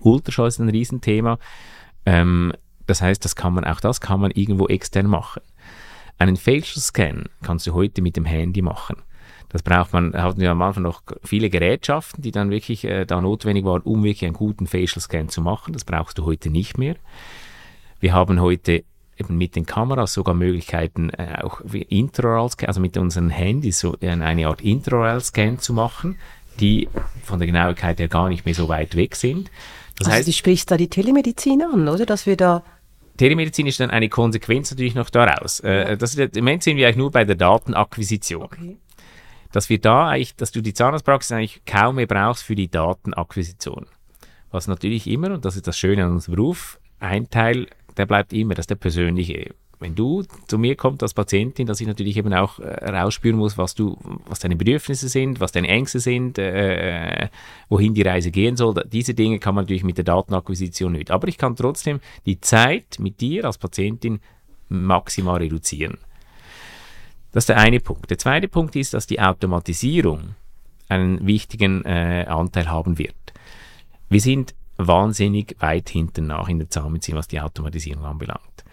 Ultraschall 0.02 0.50
ist 0.50 0.60
ein 0.60 0.70
Riesenthema. 0.70 1.40
Ähm, 2.06 2.54
das 2.86 3.02
heißt, 3.02 3.24
das 3.24 3.36
kann 3.36 3.54
man, 3.54 3.64
auch 3.64 3.80
das 3.80 4.02
kann 4.02 4.20
man 4.20 4.32
irgendwo 4.32 4.68
extern 4.68 5.08
machen. 5.08 5.42
Einen 6.20 6.36
Facial 6.36 6.82
Scan 6.82 7.24
kannst 7.42 7.68
du 7.68 7.74
heute 7.74 8.02
mit 8.02 8.18
dem 8.18 8.26
Handy 8.26 8.62
machen. 8.62 8.98
Das 9.50 9.64
braucht 9.64 9.94
man, 9.94 10.14
hatten 10.14 10.42
wir 10.42 10.52
am 10.52 10.62
Anfang 10.62 10.84
noch 10.84 11.04
viele 11.24 11.50
Gerätschaften, 11.50 12.22
die 12.22 12.32
dann 12.32 12.50
wirklich 12.50 12.84
äh, 12.84 13.06
da 13.06 13.22
notwendig 13.22 13.64
waren, 13.64 13.82
um 13.82 14.04
wirklich 14.04 14.26
einen 14.26 14.34
guten 14.34 14.68
Facial 14.68 15.02
Scan 15.02 15.30
zu 15.30 15.42
machen. 15.42 15.74
Das 15.74 15.86
brauchst 15.86 16.18
du 16.18 16.26
heute 16.26 16.50
nicht 16.50 16.78
mehr. 16.78 16.96
Wir 18.00 18.14
haben 18.14 18.42
heute 18.42 18.84
eben 19.18 19.38
mit 19.38 19.56
den 19.56 19.66
Kameras 19.66 20.14
sogar 20.14 20.36
Möglichkeiten, 20.36 21.10
äh, 21.12 21.42
auch 21.42 21.62
Intraoral-Scan, 21.62 22.68
also 22.68 22.82
mit 22.82 22.98
unseren 22.98 23.30
Handys 23.30 23.80
so 23.80 23.96
eine 24.02 24.48
Art 24.48 24.62
Intraoral-Scan 24.62 25.60
zu 25.60 25.74
machen, 25.74 26.18
die 26.60 26.90
von 27.24 27.40
der 27.40 27.48
Genauigkeit 27.48 28.00
her 28.00 28.08
gar 28.08 28.30
nicht 28.30 28.46
mehr 28.46 28.54
so 28.56 28.68
weit 28.68 28.96
weg 28.96 29.16
sind. 29.16 29.50
Das 29.98 30.08
also 30.08 30.18
heißt, 30.18 30.28
du 30.28 30.34
sprichst 30.34 30.70
da 30.70 30.78
die 30.78 30.90
Telemedizin 30.90 31.62
an, 31.62 31.88
oder? 31.88 32.06
Dass 32.06 32.26
wir 32.26 32.38
da 32.38 32.64
Telemedizin 33.18 33.66
ist 33.66 33.80
dann 33.80 33.90
eine 33.90 34.10
Konsequenz 34.10 34.70
natürlich 34.70 34.94
noch 34.94 35.10
daraus. 35.10 35.60
Äh, 35.62 35.98
das 35.98 36.16
ist, 36.16 36.36
Im 36.36 36.44
Moment 36.44 36.62
sind 36.62 36.78
wir 36.78 36.86
eigentlich 36.86 36.98
nur 36.98 37.10
bei 37.10 37.26
der 37.26 37.36
Datenakquisition. 37.36 38.44
Okay. 38.44 38.78
Dass 39.52 39.70
wir 39.70 39.80
da 39.80 40.10
eigentlich, 40.10 40.36
dass 40.36 40.52
du 40.52 40.62
die 40.62 40.74
Zahnarztpraxis 40.74 41.32
eigentlich 41.32 41.66
kaum 41.66 41.96
mehr 41.96 42.08
brauchst 42.08 42.44
für 42.44 42.56
die 42.56 42.70
Datenakquisition. 42.70 43.86
Was 44.52 44.68
natürlich 44.68 45.08
immer, 45.08 45.32
und 45.32 45.46
das 45.46 45.56
ist 45.56 45.68
das 45.68 45.78
Schöne 45.78 46.06
an 46.06 46.12
unserem 46.12 46.36
Beruf, 46.36 46.80
ein 47.00 47.30
Teil 47.30 47.68
der 47.98 48.06
bleibt 48.06 48.34
immer, 48.34 48.54
das 48.54 48.64
ist 48.64 48.70
der 48.70 48.76
persönliche. 48.76 49.54
Wenn 49.80 49.94
du 49.94 50.24
zu 50.48 50.58
mir 50.58 50.76
kommst 50.76 51.04
als 51.04 51.14
Patientin, 51.14 51.68
dass 51.68 51.82
ich 51.82 51.88
natürlich 51.88 52.18
eben 52.18 52.34
auch 52.34 52.60
äh, 52.60 52.90
rausspüren 52.90 53.38
muss, 53.38 53.60
was 53.60 53.76
du, 53.76 53.98
was 54.26 54.40
deine 54.40 54.56
Bedürfnisse 54.56 55.08
sind, 55.08 55.40
was 55.40 55.52
deine 55.52 55.68
Ängste 55.68 56.00
sind, 56.00 56.40
äh, 56.40 57.26
äh, 57.26 57.30
wohin 57.70 57.94
die 57.94 58.02
Reise 58.02 58.32
gehen 58.32 58.58
soll. 58.58 58.74
Diese 58.92 59.14
Dinge 59.14 59.38
kann 59.38 59.54
man 59.54 59.66
natürlich 59.66 59.84
mit 59.84 59.98
der 59.98 60.06
Datenakquisition 60.06 60.94
nicht. 60.94 61.12
Aber 61.12 61.28
ich 61.28 61.38
kann 61.38 61.56
trotzdem 61.56 62.00
die 62.26 62.42
Zeit 62.42 62.98
mit 63.00 63.22
dir 63.22 63.46
als 63.46 63.60
Patientin 63.60 64.20
maximal 64.68 65.38
reduzieren. 65.38 66.00
Das 67.38 67.44
ist 67.44 67.50
der 67.50 67.60
eine 67.60 67.80
Punkt. 67.80 68.10
Der 68.10 68.18
zweite 68.18 68.48
Punkt 68.48 68.76
ist, 68.76 68.96
dass 68.96 69.06
die 69.06 69.22
Automatisierung 69.22 70.34
einen 70.90 71.28
wichtigen 71.28 71.86
äh, 71.86 72.26
Anteil 72.28 72.68
haben 72.68 72.98
wird. 72.98 73.14
Wir 74.10 74.22
sind 74.22 74.56
wahnsinnig 74.78 75.56
weit 75.60 75.88
hinten 75.90 76.26
nach 76.26 76.50
in 76.50 76.58
der 76.58 76.72
Zahnmedizin, 76.72 77.14
was 77.14 77.28
die 77.28 77.40
Automatisierung 77.40 78.06
anbelangt. 78.06 78.66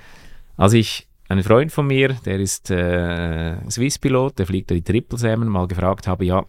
Also 0.57 0.79
ich, 0.79 1.07
ein 1.29 1.43
Freund 1.43 1.73
von 1.73 1.87
mir, 1.87 2.15
der 2.25 2.41
ist 2.41 2.71
äh, 2.71 3.59
Swiss-Pilot, 3.69 4.39
der 4.39 4.47
fliegt 4.47 4.71
die 4.71 4.81
Triple 4.81 5.19
Seven, 5.19 5.47
mal 5.47 5.69
gefragt 5.69 6.07
habe, 6.07 6.25
ja, 6.25 6.47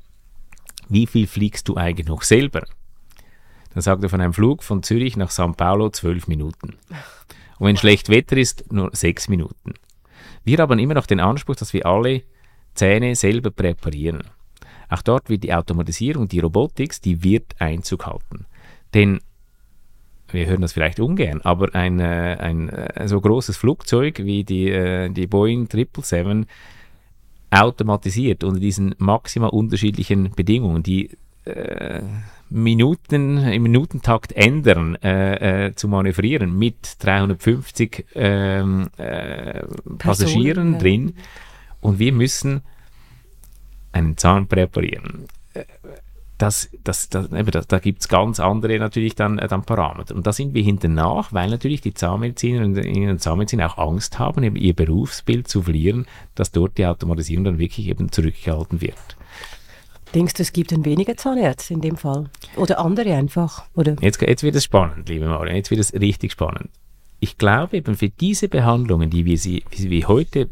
wie 0.88 1.08
viel 1.08 1.28
fliegst 1.28 1.68
du 1.68 1.76
eigentlich 1.76 2.08
noch 2.08 2.22
selber? 2.22 2.66
Dann 3.74 3.82
sagt 3.82 4.04
er 4.04 4.10
von 4.10 4.22
einem 4.22 4.32
Flug 4.32 4.64
von 4.64 4.84
Zürich 4.84 5.18
nach 5.18 5.32
São 5.32 5.54
Paulo 5.54 5.90
zwölf 5.90 6.30
Minuten. 6.30 6.78
Und 7.60 7.68
wenn 7.68 7.76
schlecht 7.76 8.08
Wetter 8.08 8.38
ist, 8.38 8.72
nur 8.72 8.90
sechs 8.94 9.28
Minuten. 9.28 9.74
Wir 10.46 10.60
haben 10.60 10.80
immer 10.80 10.94
noch 10.94 11.08
den 11.08 11.20
Anspruch, 11.20 11.56
dass 11.56 11.74
wir 11.74 11.86
alle 11.86 12.22
Zähne 12.76 13.16
selber 13.16 13.50
präparieren. 13.50 14.24
Auch 14.90 15.02
dort 15.02 15.30
wird 15.30 15.44
die 15.44 15.54
Automatisierung, 15.54 16.28
die 16.28 16.40
Robotik, 16.40 17.02
die 17.02 17.24
wird 17.24 17.56
Einzug 17.60 18.06
halten. 18.06 18.46
Denn 18.94 19.20
wir 20.30 20.46
hören 20.46 20.62
das 20.62 20.74
vielleicht 20.74 21.00
ungern, 21.00 21.42
aber 21.42 21.74
ein, 21.74 22.00
äh, 22.00 22.38
ein 22.40 22.70
äh, 22.70 23.08
so 23.08 23.20
großes 23.20 23.58
Flugzeug 23.58 24.20
wie 24.20 24.44
die, 24.44 24.70
äh, 24.70 25.10
die 25.10 25.28
Boeing 25.28 25.68
777, 25.70 26.48
automatisiert 27.52 28.44
unter 28.44 28.60
diesen 28.60 28.96
maximal 28.98 29.50
unterschiedlichen 29.50 30.32
Bedingungen, 30.32 30.84
die 30.84 31.18
Minuten, 32.64 33.38
im 33.38 33.64
Minutentakt 33.64 34.32
ändern, 34.32 34.96
äh, 35.04 35.68
äh, 35.68 35.76
zu 35.76 35.88
manövrieren 35.88 36.58
mit 36.58 36.96
350 37.00 38.06
ähm, 38.16 38.90
äh, 38.98 39.64
Passagieren 39.98 40.74
ja. 40.74 40.80
drin 40.80 41.16
und 41.82 42.00
wir 42.00 42.14
müssen 42.14 42.62
einen 43.92 44.16
Zahn 44.18 44.48
präparieren. 44.48 45.26
Äh, 45.54 45.66
das, 46.38 46.70
das, 46.84 47.10
das, 47.10 47.30
das, 47.30 47.68
da 47.68 47.80
gibt 47.80 48.02
es 48.02 48.08
ganz 48.08 48.40
andere 48.40 48.78
natürlich 48.80 49.16
dann, 49.16 49.38
äh, 49.38 49.48
dann 49.48 49.64
Parameter. 49.64 50.16
Und 50.16 50.26
da 50.26 50.34
sind 50.34 50.54
wir 50.54 50.64
hinten 50.64 50.94
nach, 50.94 51.34
weil 51.34 51.50
natürlich 51.50 51.82
die 51.82 51.94
Zahnmedizinerinnen 51.94 53.10
und 53.10 53.20
Zahnmediziner 53.20 53.68
auch 53.68 53.78
Angst 53.90 54.20
haben, 54.20 54.44
eben 54.44 54.56
ihr 54.56 54.74
Berufsbild 54.74 55.48
zu 55.48 55.62
verlieren, 55.62 56.06
dass 56.36 56.52
dort 56.52 56.78
die 56.78 56.86
Automatisierung 56.86 57.44
dann 57.44 57.60
wirklich 57.60 57.88
eben 57.88 58.12
zurückgehalten 58.12 58.82
wird. 58.82 59.18
Denkst 60.16 60.36
du, 60.36 60.44
es 60.44 60.54
gibt 60.54 60.72
dann 60.72 60.86
weniger 60.86 61.18
Zahnärzte 61.18 61.74
in 61.74 61.82
dem 61.82 61.98
Fall? 61.98 62.30
Oder 62.56 62.80
andere 62.80 63.14
einfach? 63.14 63.66
Oder? 63.76 63.98
Jetzt, 64.00 64.22
jetzt 64.22 64.44
wird 64.44 64.56
es 64.56 64.64
spannend, 64.64 65.10
liebe 65.10 65.28
Marion. 65.28 65.58
Jetzt 65.58 65.72
wird 65.72 65.82
es 65.82 65.94
richtig 65.94 66.32
spannend. 66.32 66.70
Ich 67.20 67.38
glaube 67.38 67.76
eben 67.76 67.98
für 67.98 68.08
diese 68.08 68.48
Behandlungen, 68.48 69.10
die 69.10 69.26
wir, 69.26 69.38
sie, 69.38 69.66
wie 69.72 70.06
heute 70.06 70.50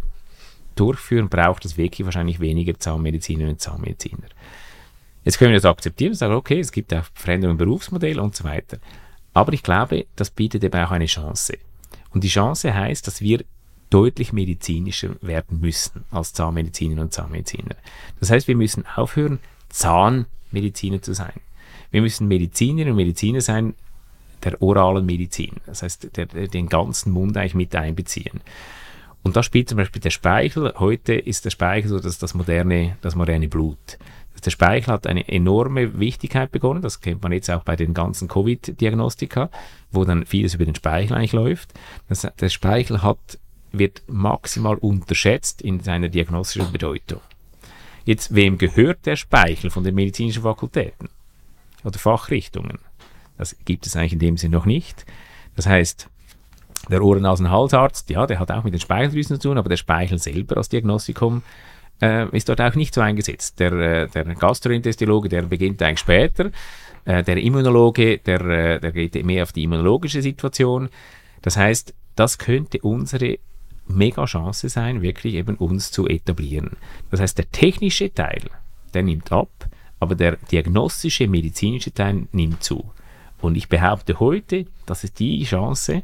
durchführen, 0.75 1.29
braucht 1.29 1.63
es 1.63 1.77
wirklich 1.77 2.03
wahrscheinlich 2.03 2.41
weniger 2.41 2.77
Zahnmedizinerinnen 2.77 3.53
und 3.53 3.62
Zahnmediziner. 3.62 4.27
Jetzt 5.24 5.38
können 5.38 5.51
wir 5.51 5.58
das 5.58 5.65
akzeptieren 5.72 6.12
und 6.12 6.17
sagen, 6.17 6.34
okay, 6.34 6.60
es 6.60 6.74
gibt 6.74 6.93
auch 6.93 7.05
Veränderungen 7.13 7.58
im 7.58 7.65
Berufsmodell 7.65 8.20
und 8.20 8.36
so 8.36 8.43
weiter. 8.43 8.79
Aber 9.34 9.53
ich 9.53 9.63
glaube, 9.63 10.08
das 10.17 10.29
bietet 10.29 10.65
eben 10.65 10.84
auch 10.84 10.91
eine 10.91 11.05
Chance. 11.05 11.58
Und 12.10 12.25
die 12.25 12.29
Chance 12.29 12.74
heißt, 12.74 13.08
dass 13.08 13.22
wir 13.22 13.46
deutlich 13.89 14.34
medizinischer 14.34 15.15
werden 15.22 15.62
müssen 15.62 16.03
als 16.12 16.34
Zahnmedizinerinnen 16.34 17.05
und 17.05 17.13
Zahnmediziner. 17.13 17.75
Das 18.20 18.29
heißt, 18.29 18.48
wir 18.48 18.58
müssen 18.58 18.86
aufhören, 18.96 19.39
Zahnmediziner 19.73 21.01
zu 21.01 21.13
sein. 21.13 21.33
Wir 21.91 22.01
müssen 22.01 22.27
Medizinerinnen 22.27 22.91
und 22.91 22.97
Mediziner 22.97 23.41
sein 23.41 23.73
der 24.43 24.61
oralen 24.61 25.05
Medizin. 25.05 25.57
Das 25.65 25.83
heißt, 25.83 26.15
der, 26.17 26.25
den 26.25 26.67
ganzen 26.67 27.11
Mund 27.11 27.37
eigentlich 27.37 27.55
mit 27.55 27.75
einbeziehen. 27.75 28.41
Und 29.23 29.35
da 29.37 29.43
spielt 29.43 29.69
zum 29.69 29.77
Beispiel 29.77 30.01
der 30.01 30.09
Speichel. 30.09 30.73
Heute 30.77 31.13
ist 31.13 31.45
der 31.45 31.49
Speichel 31.49 31.89
so 31.89 31.99
das, 31.99 32.17
das, 32.17 32.33
moderne, 32.33 32.97
das 33.01 33.15
moderne 33.15 33.47
Blut. 33.47 33.97
Der 34.43 34.51
Speichel 34.51 34.91
hat 34.93 35.07
eine 35.07 35.27
enorme 35.29 35.97
Wichtigkeit 35.99 36.51
begonnen. 36.51 36.81
Das 36.81 36.99
kennt 36.99 37.23
man 37.23 37.31
jetzt 37.31 37.49
auch 37.49 37.63
bei 37.63 37.77
den 37.77 37.93
ganzen 37.93 38.27
Covid-Diagnostika, 38.27 39.49
wo 39.91 40.03
dann 40.03 40.25
vieles 40.25 40.55
über 40.55 40.65
den 40.65 40.75
Speichel 40.75 41.15
eigentlich 41.15 41.31
läuft. 41.31 41.73
Das, 42.09 42.27
der 42.37 42.49
Speichel 42.49 43.01
hat, 43.01 43.39
wird 43.71 44.03
maximal 44.07 44.75
unterschätzt 44.75 45.61
in 45.61 45.79
seiner 45.79 46.09
diagnostischen 46.09 46.73
Bedeutung. 46.73 47.21
Jetzt, 48.05 48.36
wem 48.36 48.57
gehört 48.57 49.05
der 49.05 49.15
Speichel 49.15 49.69
von 49.69 49.83
den 49.83 49.95
medizinischen 49.95 50.43
Fakultäten 50.43 51.10
oder 51.83 51.98
Fachrichtungen? 51.98 52.79
Das 53.38 53.55
gibt 53.65 53.86
es 53.86 53.95
eigentlich 53.95 54.13
in 54.13 54.19
dem 54.19 54.38
Sinne 54.38 54.57
noch 54.57 54.65
nicht. 54.65 55.05
Das 55.55 55.67
heißt, 55.67 56.10
der 56.89 57.01
Ohren-Nasen-Halsarzt, 57.01 58.10
ja, 58.10 58.27
der 58.27 58.39
hat 58.39 58.51
auch 58.51 58.63
mit 58.63 58.74
den 58.74 58.81
Speicheldrüsen 58.81 59.39
zu 59.39 59.50
tun, 59.50 59.57
aber 59.57 59.69
der 59.69 59.77
Speichel 59.77 60.19
selber 60.19 60.57
als 60.57 60.69
Diagnostikum 60.69 61.43
äh, 62.01 62.27
ist 62.36 62.50
dort 62.50 62.60
auch 62.62 62.75
nicht 62.75 62.93
so 62.93 63.01
eingesetzt. 63.01 63.60
Der, 63.60 63.72
äh, 63.72 64.07
der 64.10 64.25
Gastrointestologe, 64.25 65.29
der 65.29 65.43
beginnt 65.43 65.81
eigentlich 65.81 66.00
später. 66.00 66.51
Äh, 67.05 67.24
der 67.24 67.38
Immunologe, 67.38 68.17
der, 68.17 68.41
äh, 68.41 68.79
der 68.79 68.91
geht 68.91 69.24
mehr 69.25 69.43
auf 69.43 69.53
die 69.53 69.63
immunologische 69.63 70.22
Situation. 70.22 70.89
Das 71.41 71.55
heißt, 71.55 71.93
das 72.15 72.38
könnte 72.38 72.79
unsere 72.81 73.39
mega 73.87 74.25
Chance 74.25 74.69
sein, 74.69 75.01
wirklich 75.01 75.35
eben 75.35 75.55
uns 75.55 75.91
zu 75.91 76.07
etablieren. 76.07 76.71
Das 77.11 77.19
heißt, 77.19 77.37
der 77.37 77.51
technische 77.51 78.13
Teil, 78.13 78.41
der 78.93 79.03
nimmt 79.03 79.31
ab, 79.31 79.49
aber 79.99 80.15
der 80.15 80.37
diagnostische, 80.51 81.27
medizinische 81.27 81.93
Teil 81.93 82.27
nimmt 82.31 82.63
zu. 82.63 82.91
Und 83.41 83.55
ich 83.55 83.67
behaupte 83.67 84.19
heute, 84.19 84.65
das 84.85 85.03
ist 85.03 85.19
die 85.19 85.43
Chance, 85.43 86.03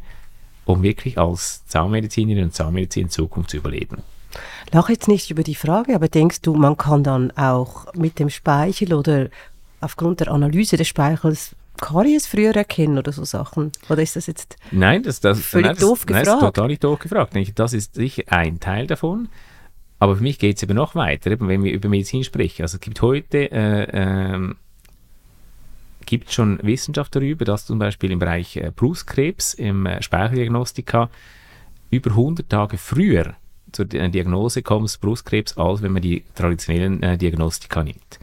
um 0.66 0.84
wirklich 0.84 1.18
als 1.18 1.66
Zahnmedizinerin 1.66 2.46
und 2.46 2.54
Zahnmedizin 2.54 3.04
in 3.04 3.10
Zukunft 3.10 3.52
zu 3.52 3.58
überleben. 3.58 4.04
Lach 4.72 4.90
jetzt 4.90 5.08
nicht 5.08 5.32
über 5.32 5.44
die 5.44 5.56
Frage, 5.56 5.96
aber 5.96 6.08
denkst 6.08 6.42
du, 6.42 6.54
man 6.54 6.78
kann 6.78 7.04
dann 7.04 7.32
auch 7.32 7.92
mit 7.96 8.20
dem 8.20 8.30
Speichel 8.30 8.94
oder 8.94 9.30
aufgrund 9.82 10.20
der 10.20 10.32
Analyse 10.32 10.78
des 10.78 10.88
Speichels 10.88 11.56
Karies 11.82 12.28
früher 12.28 12.56
erkennen 12.56 12.98
oder 12.98 13.12
so 13.12 13.24
Sachen? 13.24 13.72
Oder 13.90 14.02
ist 14.02 14.16
das 14.16 14.28
jetzt 14.28 14.58
nein, 14.72 15.04
das, 15.04 15.20
das, 15.20 15.40
völlig 15.40 15.68
nein, 15.68 15.76
das, 15.76 15.82
doof 15.82 16.06
gefragt? 16.06 16.26
Nein, 16.26 16.36
das 16.36 16.44
ist 16.44 16.56
total 16.56 16.68
nicht 16.68 16.84
doof 16.84 17.00
gefragt. 17.00 17.34
Das 17.56 17.74
ist 17.74 17.96
sicher 17.96 18.24
ein 18.28 18.60
Teil 18.60 18.88
davon. 18.88 19.30
Aber 20.00 20.16
für 20.16 20.24
mich 20.24 20.40
geht 20.40 20.58
es 20.58 20.64
eben 20.64 20.76
noch 20.76 20.96
weiter, 20.96 21.30
eben 21.32 21.48
wenn 21.48 21.64
wir 21.64 21.74
über 21.74 21.90
Medizin 21.90 22.24
sprechen. 22.24 22.62
Also 22.62 22.78
es 22.78 22.82
gibt 22.82 23.02
heute 23.02 23.52
äh, 23.52 23.88
ähm, 23.92 24.56
gibt 26.06 26.32
schon 26.32 26.60
Wissenschaft 26.64 27.16
darüber, 27.16 27.46
dass 27.46 27.68
zum 27.68 27.78
Beispiel 27.78 28.12
im 28.12 28.20
Bereich 28.20 28.58
äh, 28.58 28.72
Brustkrebs, 28.76 29.54
im 29.54 29.86
äh, 29.86 30.02
Speicheldiagnostika 30.02 31.10
über 31.92 32.12
100 32.12 32.50
Tage 32.50 32.78
früher 32.78 33.36
zur 33.72 33.86
Diagnose 33.86 34.64
kommst, 34.64 35.02
Brustkrebs, 35.02 35.58
als 35.58 35.84
wenn 35.84 35.92
man 35.92 36.02
die 36.02 36.24
traditionellen 36.34 37.04
äh, 37.04 37.18
Diagnostika 37.18 37.84
nimmt. 37.84 38.20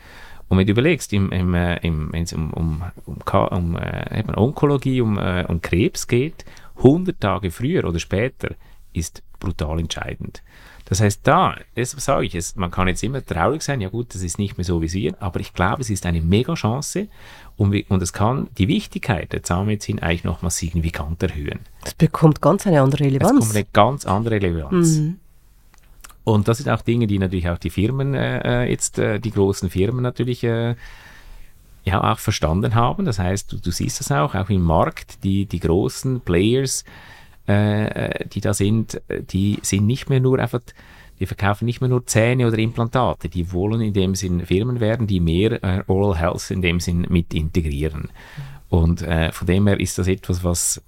Und 0.48 0.58
wenn 0.58 0.66
du 0.66 0.72
überlegst, 0.72 1.12
im, 1.12 1.32
im, 1.32 1.54
äh, 1.54 1.76
im, 1.78 2.12
wenn 2.12 2.22
es 2.22 2.32
um, 2.32 2.52
um, 2.52 2.82
um, 3.04 3.18
um 3.26 3.76
äh, 3.76 4.24
Onkologie, 4.36 5.00
um, 5.00 5.18
äh, 5.18 5.44
um 5.48 5.60
Krebs 5.60 6.06
geht, 6.06 6.44
100 6.76 7.20
Tage 7.20 7.50
früher 7.50 7.84
oder 7.84 7.98
später 7.98 8.54
ist 8.92 9.22
brutal 9.40 9.80
entscheidend. 9.80 10.42
Das 10.86 11.00
heißt, 11.00 11.26
da, 11.26 11.56
deshalb 11.74 12.00
sage 12.00 12.26
ich 12.26 12.34
es, 12.36 12.54
man 12.54 12.70
kann 12.70 12.86
jetzt 12.86 13.02
immer 13.02 13.24
traurig 13.24 13.62
sein, 13.62 13.80
ja 13.80 13.88
gut, 13.88 14.14
das 14.14 14.22
ist 14.22 14.38
nicht 14.38 14.56
mehr 14.56 14.64
so 14.64 14.80
wie 14.82 14.92
wir, 14.92 15.20
aber 15.20 15.40
ich 15.40 15.52
glaube, 15.52 15.82
es 15.82 15.90
ist 15.90 16.06
eine 16.06 16.20
mega 16.20 16.54
Chance 16.54 17.08
und, 17.56 17.74
und 17.90 18.02
es 18.02 18.12
kann 18.12 18.48
die 18.56 18.68
Wichtigkeit 18.68 19.32
der 19.32 19.42
Zahnmedizin 19.42 19.98
eigentlich 20.00 20.22
nochmal 20.22 20.52
signifikant 20.52 21.20
erhöhen. 21.24 21.58
Es 21.84 21.94
bekommt 21.94 22.40
ganz 22.40 22.68
eine 22.68 22.80
andere 22.80 23.04
Relevanz. 23.04 23.46
Es 23.46 23.52
bekommt 23.52 23.56
eine 23.56 23.66
ganz 23.72 24.06
andere 24.06 24.34
Relevanz. 24.36 24.98
Mhm. 24.98 25.18
Und 26.26 26.48
das 26.48 26.58
sind 26.58 26.68
auch 26.68 26.82
Dinge, 26.82 27.06
die 27.06 27.20
natürlich 27.20 27.48
auch 27.48 27.56
die 27.56 27.70
Firmen 27.70 28.12
äh, 28.14 28.64
äh, 28.64 28.68
jetzt, 28.68 28.98
äh, 28.98 29.20
die 29.20 29.30
großen 29.30 29.70
Firmen 29.70 30.02
natürlich 30.02 30.42
äh, 30.42 30.74
ja 31.84 32.02
auch 32.02 32.18
verstanden 32.18 32.74
haben. 32.74 33.04
Das 33.04 33.20
heißt, 33.20 33.52
du, 33.52 33.58
du, 33.58 33.70
siehst 33.70 34.00
das 34.00 34.10
auch, 34.10 34.34
auch 34.34 34.50
im 34.50 34.62
Markt, 34.62 35.22
die, 35.22 35.46
die 35.46 35.60
großen 35.60 36.22
Players, 36.22 36.84
äh, 37.46 37.86
äh, 38.08 38.28
die 38.28 38.40
da 38.40 38.54
sind, 38.54 39.00
die 39.30 39.60
sind 39.62 39.86
nicht 39.86 40.10
mehr 40.10 40.18
nur 40.18 40.40
einfach, 40.40 40.62
die 41.20 41.26
verkaufen 41.26 41.64
nicht 41.64 41.80
mehr 41.80 41.90
nur 41.90 42.04
Zähne 42.06 42.48
oder 42.48 42.58
Implantate, 42.58 43.28
die 43.28 43.52
wollen 43.52 43.80
in 43.80 43.92
dem 43.92 44.16
Sinn 44.16 44.44
Firmen 44.44 44.80
werden, 44.80 45.06
die 45.06 45.20
mehr 45.20 45.62
äh, 45.62 45.84
Oral 45.86 46.18
Health 46.18 46.50
in 46.50 46.60
dem 46.60 46.80
Sinn 46.80 47.06
mit 47.08 47.34
integrieren. 47.34 48.10
Und 48.68 49.00
äh, 49.02 49.30
von 49.30 49.46
dem 49.46 49.68
her 49.68 49.78
ist 49.78 49.96
das 49.96 50.08
etwas, 50.08 50.42
was, 50.42 50.82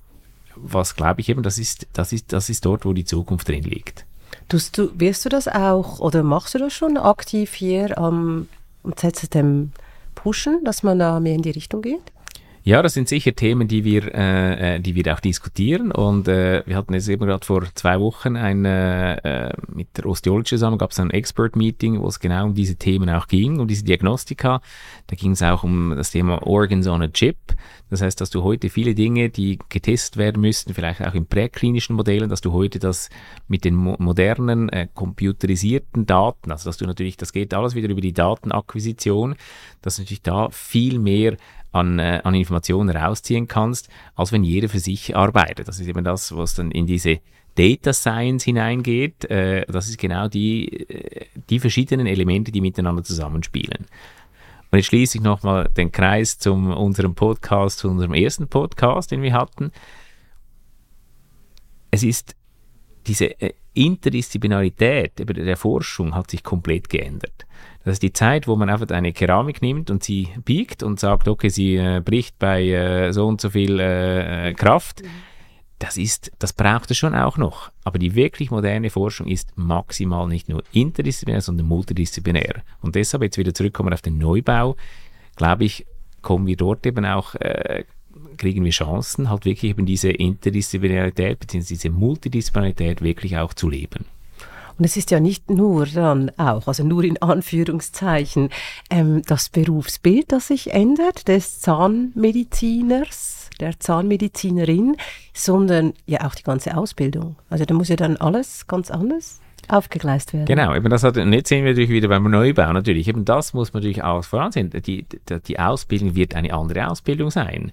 was 0.56 0.96
glaube 0.96 1.20
ich 1.20 1.28
eben, 1.28 1.44
das 1.44 1.58
ist, 1.58 1.86
das 1.92 2.12
ist, 2.12 2.32
das 2.32 2.50
ist 2.50 2.64
dort, 2.64 2.84
wo 2.84 2.92
die 2.92 3.04
Zukunft 3.04 3.46
drin 3.46 3.62
liegt. 3.62 4.04
Tust 4.48 4.78
du, 4.78 4.90
wirst 4.98 5.24
du 5.24 5.28
das 5.28 5.46
auch 5.46 6.00
oder 6.00 6.22
machst 6.22 6.54
du 6.54 6.58
das 6.58 6.72
schon 6.72 6.96
aktiv 6.96 7.54
hier 7.54 7.98
am, 7.98 8.48
am 8.82 8.96
ZZM 8.96 9.72
pushen, 10.14 10.64
dass 10.64 10.82
man 10.82 10.98
da 10.98 11.20
mehr 11.20 11.34
in 11.34 11.42
die 11.42 11.50
Richtung 11.50 11.82
geht? 11.82 12.12
Ja, 12.64 12.82
das 12.82 12.94
sind 12.94 13.08
sicher 13.08 13.34
Themen, 13.34 13.66
die 13.68 13.84
wir, 13.84 14.14
äh, 14.14 14.76
äh, 14.76 14.80
die 14.80 14.94
wir 14.94 15.14
auch 15.14 15.20
diskutieren. 15.20 15.90
Und 15.90 16.28
äh, 16.28 16.62
wir 16.66 16.76
hatten 16.76 16.92
jetzt 16.92 17.08
eben 17.08 17.26
gerade 17.26 17.44
vor 17.44 17.64
zwei 17.74 17.98
Wochen 18.00 18.36
ein, 18.36 18.64
äh, 18.64 19.14
äh 19.48 19.52
mit 19.72 19.96
der 19.96 20.06
Osteology 20.06 20.50
zusammen, 20.50 20.76
gab 20.76 20.90
es 20.90 21.00
ein 21.00 21.10
Expert-Meeting, 21.10 22.00
wo 22.00 22.08
es 22.08 22.20
genau 22.20 22.46
um 22.46 22.54
diese 22.54 22.76
Themen 22.76 23.08
auch 23.10 23.26
ging, 23.26 23.60
um 23.60 23.68
diese 23.68 23.84
Diagnostika. 23.84 24.60
Da 25.06 25.16
ging 25.16 25.32
es 25.32 25.42
auch 25.42 25.62
um 25.62 25.94
das 25.96 26.10
Thema 26.10 26.46
Organs 26.46 26.86
on 26.88 27.02
a 27.02 27.08
Chip. 27.08 27.36
Das 27.90 28.02
heißt, 28.02 28.20
dass 28.20 28.30
du 28.30 28.42
heute 28.42 28.68
viele 28.68 28.94
Dinge, 28.94 29.30
die 29.30 29.58
getestet 29.68 30.18
werden 30.18 30.42
müssten, 30.42 30.74
vielleicht 30.74 31.00
auch 31.00 31.14
in 31.14 31.26
präklinischen 31.26 31.96
Modellen, 31.96 32.28
dass 32.28 32.42
du 32.42 32.52
heute 32.52 32.78
das 32.78 33.08
mit 33.46 33.64
den 33.64 33.74
mo 33.74 33.96
modernen, 33.98 34.68
äh, 34.68 34.88
computerisierten 34.92 36.04
Daten, 36.04 36.50
also 36.52 36.68
dass 36.68 36.76
du 36.76 36.86
natürlich, 36.86 37.16
das 37.16 37.32
geht 37.32 37.54
alles 37.54 37.74
wieder 37.74 37.88
über 37.88 38.00
die 38.00 38.12
Datenakquisition, 38.12 39.36
dass 39.80 39.98
natürlich 39.98 40.22
da 40.22 40.50
viel 40.50 40.98
mehr 40.98 41.36
an, 41.72 41.98
äh, 41.98 42.20
an 42.24 42.34
Informationen 42.34 42.94
rausziehen 42.94 43.48
kannst, 43.48 43.88
als 44.14 44.32
wenn 44.32 44.44
jeder 44.44 44.68
für 44.68 44.80
sich 44.80 45.16
arbeitet. 45.16 45.68
Das 45.68 45.80
ist 45.80 45.86
eben 45.86 46.04
das, 46.04 46.36
was 46.36 46.54
dann 46.54 46.70
in 46.70 46.86
diese 46.86 47.20
Data 47.54 47.92
Science 47.92 48.44
hineingeht. 48.44 49.24
Äh, 49.26 49.66
das 49.66 49.88
ist 49.88 49.98
genau 49.98 50.28
die, 50.28 50.88
äh, 50.88 51.26
die 51.50 51.58
verschiedenen 51.58 52.06
Elemente, 52.06 52.52
die 52.52 52.60
miteinander 52.60 53.02
zusammenspielen. 53.02 53.86
Und 54.70 54.78
jetzt 54.78 54.86
schließe 54.86 55.18
ich 55.18 55.24
nochmal 55.24 55.68
den 55.76 55.90
Kreis 55.90 56.38
zu 56.38 56.52
unserem 56.52 57.14
Podcast, 57.14 57.78
zu 57.78 57.88
unserem 57.88 58.14
ersten 58.14 58.48
Podcast, 58.48 59.10
den 59.10 59.22
wir 59.22 59.32
hatten. 59.32 59.72
Es 61.90 62.02
ist 62.02 62.36
diese 63.08 63.40
äh, 63.40 63.54
Interdisziplinarität 63.74 65.12
der 65.18 65.56
Forschung 65.56 66.14
hat 66.14 66.30
sich 66.30 66.42
komplett 66.42 66.88
geändert. 66.88 67.46
Das 67.84 67.94
ist 67.94 68.02
die 68.02 68.12
Zeit, 68.12 68.46
wo 68.46 68.56
man 68.56 68.68
einfach 68.68 68.88
eine 68.88 69.12
Keramik 69.12 69.62
nimmt 69.62 69.90
und 69.90 70.02
sie 70.02 70.28
biegt 70.44 70.82
und 70.82 71.00
sagt, 71.00 71.28
okay, 71.28 71.48
sie 71.48 71.76
äh, 71.76 72.02
bricht 72.04 72.38
bei 72.38 72.68
äh, 72.68 73.12
so 73.12 73.26
und 73.26 73.40
so 73.40 73.50
viel 73.50 73.78
äh, 73.80 74.52
Kraft. 74.54 75.02
Mhm. 75.02 75.08
das 75.78 75.96
ist, 75.96 76.32
das 76.40 76.52
braucht 76.52 76.90
es 76.90 76.98
schon 76.98 77.14
auch 77.14 77.38
noch. 77.38 77.70
Aber 77.84 77.98
die 77.98 78.14
wirklich 78.14 78.50
moderne 78.50 78.90
Forschung 78.90 79.28
ist 79.28 79.52
maximal 79.56 80.26
nicht 80.26 80.48
nur 80.48 80.62
interdisziplinär, 80.72 81.40
sondern 81.40 81.66
multidisziplinär. 81.66 82.62
Und 82.80 82.96
deshalb 82.96 83.22
jetzt 83.22 83.38
wieder 83.38 83.54
zurückkommen 83.54 83.94
auf 83.94 84.02
den 84.02 84.18
Neubau, 84.18 84.76
glaube 85.36 85.64
ich, 85.64 85.86
kommen 86.20 86.46
wir 86.46 86.56
dort 86.56 86.84
eben 86.84 87.06
auch, 87.06 87.36
äh, 87.36 87.84
kriegen 88.38 88.64
wir 88.64 88.70
Chancen, 88.70 89.28
halt 89.28 89.44
wirklich 89.44 89.70
eben 89.70 89.86
diese 89.86 90.10
Interdisziplinarität 90.10 91.40
bzw. 91.40 91.66
diese 91.68 91.90
Multidisziplinarität 91.90 93.02
wirklich 93.02 93.36
auch 93.36 93.52
zu 93.52 93.68
leben. 93.68 94.06
Und 94.78 94.84
es 94.84 94.96
ist 94.96 95.10
ja 95.10 95.18
nicht 95.18 95.50
nur 95.50 95.86
dann 95.86 96.30
auch, 96.36 96.68
also 96.68 96.84
nur 96.84 97.02
in 97.02 97.20
Anführungszeichen, 97.20 98.50
ähm, 98.90 99.22
das 99.26 99.48
Berufsbild, 99.48 100.30
das 100.30 100.48
sich 100.48 100.72
ändert, 100.72 101.26
des 101.26 101.60
Zahnmediziners, 101.60 103.50
der 103.58 103.80
Zahnmedizinerin, 103.80 104.96
sondern 105.34 105.94
ja 106.06 106.24
auch 106.26 106.36
die 106.36 106.44
ganze 106.44 106.76
Ausbildung. 106.76 107.34
Also 107.50 107.64
da 107.64 107.74
muss 107.74 107.88
ja 107.88 107.96
dann 107.96 108.16
alles 108.18 108.68
ganz 108.68 108.92
anders 108.92 109.40
aufgegleist 109.66 110.32
werden. 110.32 110.46
Genau, 110.46 110.74
eben 110.74 110.88
das 110.88 111.02
hat, 111.02 111.16
und 111.16 111.32
jetzt 111.32 111.48
sehen 111.48 111.64
wir 111.64 111.72
natürlich 111.72 111.90
wieder 111.90 112.08
beim 112.08 112.30
Neubau 112.30 112.72
natürlich, 112.72 113.08
eben 113.08 113.24
das 113.24 113.52
muss 113.54 113.72
man 113.72 113.82
natürlich 113.82 114.04
auch 114.04 114.24
voransehen. 114.24 114.70
Die, 114.70 115.02
die, 115.02 115.40
die 115.46 115.58
Ausbildung 115.58 116.14
wird 116.14 116.36
eine 116.36 116.52
andere 116.54 116.88
Ausbildung 116.88 117.30
sein. 117.30 117.72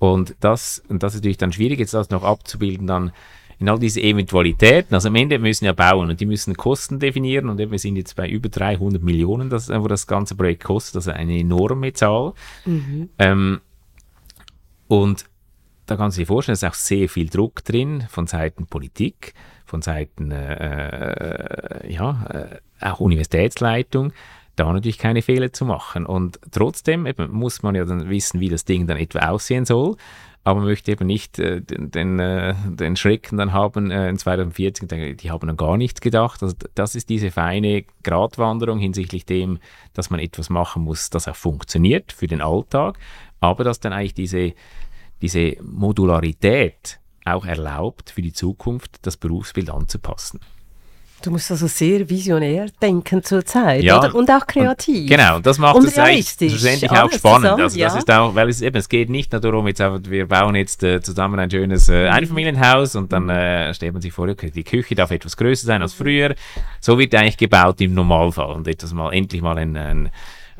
Und 0.00 0.34
das, 0.40 0.82
und 0.88 1.02
das 1.02 1.14
ist 1.14 1.20
natürlich 1.20 1.36
dann 1.36 1.52
schwierig, 1.52 1.78
jetzt 1.78 1.94
das 1.94 2.10
noch 2.10 2.24
abzubilden, 2.24 2.86
dann 2.86 3.12
in 3.58 3.68
all 3.68 3.78
diese 3.78 4.00
Eventualitäten. 4.00 4.94
Also 4.94 5.08
am 5.08 5.14
Ende 5.14 5.38
müssen 5.38 5.66
ja 5.66 5.74
bauen 5.74 6.08
und 6.08 6.18
die 6.20 6.26
müssen 6.26 6.56
Kosten 6.56 6.98
definieren 6.98 7.50
und 7.50 7.60
eben, 7.60 7.70
wir 7.70 7.78
sind 7.78 7.96
jetzt 7.96 8.16
bei 8.16 8.26
über 8.26 8.48
300 8.48 9.02
Millionen, 9.02 9.50
das, 9.50 9.68
wo 9.68 9.86
das 9.86 10.06
ganze 10.06 10.34
Projekt 10.34 10.64
kostet, 10.64 10.96
also 10.96 11.10
eine 11.10 11.38
enorme 11.38 11.92
Zahl. 11.92 12.32
Mhm. 12.64 13.10
Ähm, 13.18 13.60
und 14.88 15.26
da 15.84 15.96
kann 15.96 16.10
sich 16.10 16.26
vorstellen, 16.26 16.54
es 16.54 16.62
ist 16.62 16.68
auch 16.68 16.74
sehr 16.74 17.08
viel 17.10 17.28
Druck 17.28 17.62
drin 17.62 18.06
von 18.08 18.26
Seiten 18.26 18.66
Politik, 18.66 19.34
von 19.66 19.82
Seiten 19.82 20.30
äh, 20.30 21.84
äh, 21.84 21.92
ja, 21.92 22.24
äh, 22.30 22.84
auch 22.84 23.00
Universitätsleitung, 23.00 24.14
da 24.60 24.72
natürlich 24.72 24.98
keine 24.98 25.22
Fehler 25.22 25.52
zu 25.52 25.64
machen. 25.64 26.06
Und 26.06 26.38
trotzdem 26.50 27.06
eben, 27.06 27.30
muss 27.32 27.62
man 27.62 27.74
ja 27.74 27.84
dann 27.84 28.08
wissen, 28.08 28.40
wie 28.40 28.48
das 28.48 28.64
Ding 28.64 28.86
dann 28.86 28.96
etwa 28.96 29.30
aussehen 29.30 29.64
soll 29.64 29.96
aber 30.42 30.60
man 30.60 30.68
möchte 30.68 30.92
eben 30.92 31.06
nicht 31.06 31.38
äh, 31.38 31.60
den, 31.60 31.90
den, 31.90 32.18
äh, 32.18 32.54
den 32.64 32.96
Schrecken 32.96 33.36
dann 33.36 33.52
haben 33.52 33.90
äh, 33.90 34.08
in 34.08 34.16
2040, 34.16 35.16
die 35.18 35.30
haben 35.30 35.46
dann 35.46 35.56
gar 35.56 35.76
nichts 35.76 36.00
gedacht. 36.00 36.42
Also 36.42 36.56
das 36.74 36.94
ist 36.94 37.10
diese 37.10 37.30
feine 37.30 37.84
Gratwanderung 38.02 38.78
hinsichtlich 38.78 39.26
dem, 39.26 39.58
dass 39.92 40.08
man 40.08 40.18
etwas 40.18 40.48
machen 40.48 40.82
muss, 40.82 41.10
das 41.10 41.28
auch 41.28 41.36
funktioniert 41.36 42.12
für 42.12 42.26
den 42.26 42.40
Alltag, 42.40 42.98
aber 43.40 43.64
dass 43.64 43.80
dann 43.80 43.92
eigentlich 43.92 44.14
diese, 44.14 44.54
diese 45.20 45.56
Modularität 45.62 47.00
auch 47.26 47.44
erlaubt, 47.44 48.10
für 48.10 48.22
die 48.22 48.32
Zukunft 48.32 48.98
das 49.02 49.18
Berufsbild 49.18 49.68
anzupassen. 49.68 50.40
Du 51.22 51.30
musst 51.30 51.50
also 51.50 51.66
sehr 51.66 52.08
visionär 52.08 52.68
denken 52.80 53.22
zurzeit 53.22 53.82
ja, 53.82 53.98
oder? 53.98 54.14
und 54.14 54.30
auch 54.30 54.46
kreativ. 54.46 55.02
Und, 55.02 55.06
genau, 55.08 55.38
das 55.38 55.58
macht 55.58 55.76
es 55.84 55.94
schlussendlich 55.94 56.90
auch 56.90 57.12
spannend. 57.12 57.42
Zusammen, 57.42 57.62
also 57.62 57.78
das 57.78 57.94
ist 57.96 58.10
auch, 58.10 58.34
weil 58.34 58.48
es 58.48 58.62
eben, 58.62 58.76
es 58.76 58.88
geht 58.88 59.10
nicht 59.10 59.30
nur 59.32 59.40
darum, 59.40 59.66
jetzt 59.66 59.80
einfach, 59.82 60.00
wir 60.10 60.26
bauen 60.26 60.54
jetzt 60.54 60.82
äh, 60.82 61.02
zusammen 61.02 61.38
ein 61.38 61.50
schönes 61.50 61.90
äh, 61.90 62.08
Einfamilienhaus 62.08 62.96
und 62.96 63.12
dann 63.12 63.28
äh, 63.28 63.74
stellt 63.74 63.92
man 63.92 64.00
sich 64.00 64.12
vor, 64.12 64.28
okay, 64.28 64.50
die 64.50 64.64
Küche 64.64 64.94
darf 64.94 65.10
etwas 65.10 65.36
größer 65.36 65.66
sein 65.66 65.82
als 65.82 65.92
früher. 65.92 66.34
So 66.80 66.98
wird 66.98 67.14
eigentlich 67.14 67.36
gebaut 67.36 67.80
im 67.82 67.92
Normalfall 67.92 68.52
und 68.52 68.66
etwas 68.66 68.94
mal, 68.94 69.12
endlich 69.12 69.42
mal 69.42 69.58
ein, 69.58 69.76
ein 69.76 70.10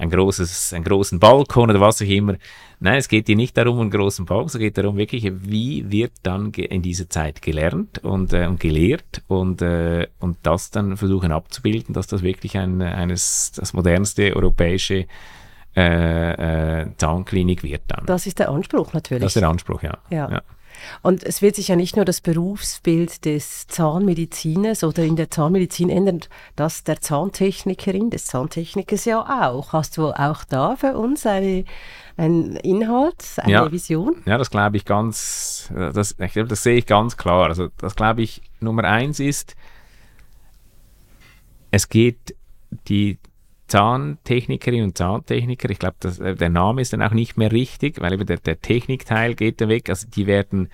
ein 0.00 0.10
großes, 0.10 0.72
einen 0.72 0.84
großen 0.84 1.18
Balkon 1.18 1.70
oder 1.70 1.80
was 1.80 2.00
auch 2.00 2.06
immer. 2.06 2.36
Nein, 2.80 2.96
es 2.96 3.08
geht 3.08 3.26
hier 3.26 3.36
nicht 3.36 3.56
darum, 3.56 3.80
einen 3.80 3.90
großen 3.90 4.24
Balkon, 4.24 4.46
es 4.46 4.58
geht 4.58 4.78
darum 4.78 4.96
wirklich, 4.96 5.30
wie 5.30 5.90
wird 5.90 6.12
dann 6.22 6.50
in 6.52 6.80
dieser 6.80 7.08
Zeit 7.10 7.42
gelernt 7.42 7.98
und, 7.98 8.32
äh, 8.32 8.46
und 8.46 8.58
gelehrt 8.58 9.22
und, 9.28 9.60
äh, 9.60 10.06
und 10.18 10.38
das 10.42 10.70
dann 10.70 10.96
versuchen 10.96 11.32
abzubilden, 11.32 11.92
dass 11.92 12.06
das 12.06 12.22
wirklich 12.22 12.56
ein, 12.56 12.80
eines, 12.80 13.52
das 13.54 13.74
modernste 13.74 14.34
europäische 14.34 15.06
äh, 15.76 16.80
äh, 16.82 16.86
Zahnklinik 16.96 17.62
wird 17.62 17.82
dann. 17.88 18.06
Das 18.06 18.26
ist 18.26 18.38
der 18.38 18.48
Anspruch 18.48 18.92
natürlich. 18.94 19.22
Das 19.22 19.36
ist 19.36 19.40
der 19.40 19.48
Anspruch, 19.48 19.82
ja. 19.82 19.98
ja. 20.10 20.30
ja. 20.30 20.42
Und 21.02 21.22
es 21.24 21.42
wird 21.42 21.56
sich 21.56 21.68
ja 21.68 21.76
nicht 21.76 21.96
nur 21.96 22.04
das 22.04 22.20
Berufsbild 22.20 23.24
des 23.24 23.66
Zahnmediziners 23.66 24.84
oder 24.84 25.02
in 25.04 25.16
der 25.16 25.30
Zahnmedizin 25.30 25.90
ändern, 25.90 26.20
das 26.56 26.84
der 26.84 27.00
Zahntechnikerin, 27.00 28.10
des 28.10 28.26
Zahntechnikers 28.26 29.04
ja 29.04 29.20
auch. 29.20 29.72
Hast 29.72 29.96
du 29.96 30.08
auch 30.08 30.44
da 30.44 30.76
für 30.76 30.96
uns 30.96 31.26
eine, 31.26 31.64
einen 32.16 32.56
Inhalt, 32.56 33.24
eine 33.38 33.52
ja. 33.52 33.72
Vision? 33.72 34.16
Ja, 34.26 34.38
das 34.38 34.50
glaube 34.50 34.76
ich 34.76 34.84
ganz, 34.84 35.70
das, 35.74 36.16
ich 36.18 36.32
glaube, 36.32 36.48
das 36.48 36.62
sehe 36.62 36.76
ich 36.76 36.86
ganz 36.86 37.16
klar. 37.16 37.48
Also 37.48 37.68
das 37.78 37.96
glaube 37.96 38.22
ich, 38.22 38.42
Nummer 38.60 38.84
eins 38.84 39.20
ist, 39.20 39.56
es 41.70 41.88
geht 41.88 42.34
die 42.88 43.18
Zahntechnikerinnen 43.70 44.86
und 44.86 44.98
Zahntechniker, 44.98 45.70
ich 45.70 45.78
glaube, 45.78 45.96
äh, 46.02 46.34
der 46.34 46.48
Name 46.48 46.82
ist 46.82 46.92
dann 46.92 47.02
auch 47.02 47.12
nicht 47.12 47.36
mehr 47.36 47.52
richtig, 47.52 48.00
weil 48.00 48.12
eben 48.12 48.26
der, 48.26 48.38
der 48.38 48.60
Technikteil 48.60 49.34
geht 49.34 49.60
dann 49.60 49.68
weg. 49.68 49.88
Also 49.88 50.08
die 50.08 50.26
werden, 50.26 50.68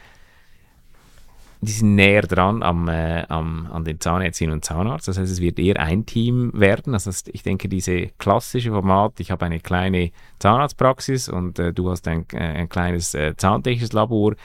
die 1.61 1.72
sind 1.72 1.94
näher 1.94 2.22
dran 2.22 2.62
am, 2.62 2.88
äh, 2.88 3.24
am, 3.28 3.68
an 3.70 3.85
den 3.85 4.00
Zahnärztinnen 4.00 4.54
und 4.54 4.64
Zahnarzt. 4.64 5.09
Das 5.09 5.18
heißt, 5.18 5.30
es 5.30 5.42
wird 5.42 5.59
eher 5.59 5.78
ein 5.78 6.06
Team 6.06 6.52
werden. 6.54 6.94
Das 6.94 7.06
heißt, 7.06 7.28
ich 7.28 7.42
denke, 7.42 7.68
diese 7.68 8.06
klassische 8.18 8.70
Format, 8.70 9.20
ich 9.20 9.30
habe 9.30 9.44
eine 9.44 9.61
kleine 9.61 10.11
Zahnarztpraxis 10.38 11.28
und 11.28 11.59
äh, 11.59 11.74
du 11.74 11.90
hast 11.90 12.09
ein, 12.09 12.24
äh, 12.32 12.38
ein 12.38 12.70
kleines 12.70 13.14
äh, 13.14 13.35
zahntechnisches 13.37 13.92
Labor, 13.92 14.37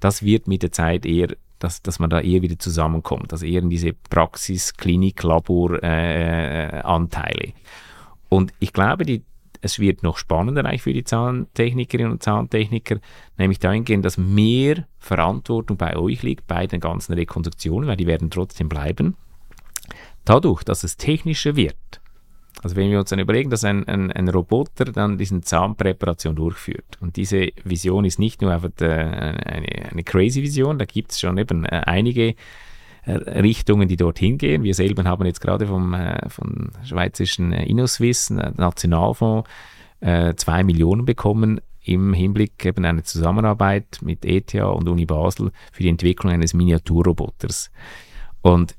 das 0.00 0.22
wird 0.22 0.46
mit 0.46 0.62
der 0.62 0.72
Zeit 0.72 1.06
eher 1.06 1.28
dass, 1.60 1.80
dass 1.80 1.98
man 1.98 2.10
da 2.10 2.20
eher 2.20 2.42
wieder 2.42 2.58
zusammenkommt, 2.58 3.32
also 3.32 3.46
eher 3.46 3.62
in 3.62 3.70
diese 3.70 3.94
Praxis, 3.94 4.74
Klinik, 4.74 5.22
Labor 5.22 5.82
äh. 5.82 6.82
Und 8.34 8.52
ich 8.58 8.72
glaube, 8.72 9.04
die, 9.04 9.22
es 9.60 9.78
wird 9.78 10.02
noch 10.02 10.18
spannender 10.18 10.64
eigentlich 10.64 10.82
für 10.82 10.92
die 10.92 11.04
Zahntechnikerinnen 11.04 12.10
und 12.10 12.20
Zahntechniker, 12.20 12.98
nämlich 13.38 13.60
dahingehend, 13.60 14.04
dass 14.04 14.18
mehr 14.18 14.88
Verantwortung 14.98 15.76
bei 15.76 15.96
euch 15.96 16.24
liegt, 16.24 16.48
bei 16.48 16.66
den 16.66 16.80
ganzen 16.80 17.12
Rekonstruktionen, 17.12 17.88
weil 17.88 17.96
die 17.96 18.08
werden 18.08 18.30
trotzdem 18.30 18.68
bleiben. 18.68 19.14
Dadurch, 20.24 20.64
dass 20.64 20.82
es 20.82 20.96
technischer 20.96 21.54
wird, 21.54 21.76
also 22.60 22.74
wenn 22.74 22.90
wir 22.90 22.98
uns 22.98 23.10
dann 23.10 23.20
überlegen, 23.20 23.50
dass 23.50 23.62
ein, 23.62 23.86
ein, 23.86 24.10
ein 24.10 24.28
Roboter 24.28 24.86
dann 24.86 25.16
diesen 25.16 25.44
Zahnpräparation 25.44 26.34
durchführt 26.34 26.98
und 27.00 27.14
diese 27.14 27.50
Vision 27.62 28.04
ist 28.04 28.18
nicht 28.18 28.42
nur 28.42 28.50
einfach 28.50 28.70
äh, 28.80 28.84
eine, 28.88 29.92
eine 29.92 30.02
crazy 30.02 30.42
Vision, 30.42 30.76
da 30.76 30.86
gibt 30.86 31.12
es 31.12 31.20
schon 31.20 31.38
eben 31.38 31.66
äh, 31.66 31.82
einige 31.86 32.34
Richtungen, 33.06 33.88
die 33.88 33.96
dorthin 33.96 34.38
gehen. 34.38 34.62
Wir 34.62 34.74
selber 34.74 35.04
haben 35.04 35.26
jetzt 35.26 35.40
gerade 35.40 35.66
vom, 35.66 35.92
äh, 35.94 36.28
vom 36.28 36.70
schweizerischen 36.84 37.52
InnoSwiss, 37.52 38.30
äh, 38.30 38.52
Nationalfonds, 38.56 39.48
äh, 40.00 40.34
zwei 40.36 40.64
Millionen 40.64 41.04
bekommen 41.04 41.60
im 41.82 42.14
Hinblick 42.14 42.64
eben 42.64 42.84
einer 42.84 43.04
Zusammenarbeit 43.04 43.98
mit 44.02 44.24
ETH 44.24 44.54
und 44.54 44.88
Uni 44.88 45.04
Basel 45.04 45.52
für 45.70 45.82
die 45.82 45.90
Entwicklung 45.90 46.32
eines 46.32 46.54
Miniaturroboters. 46.54 47.70
Und 48.40 48.74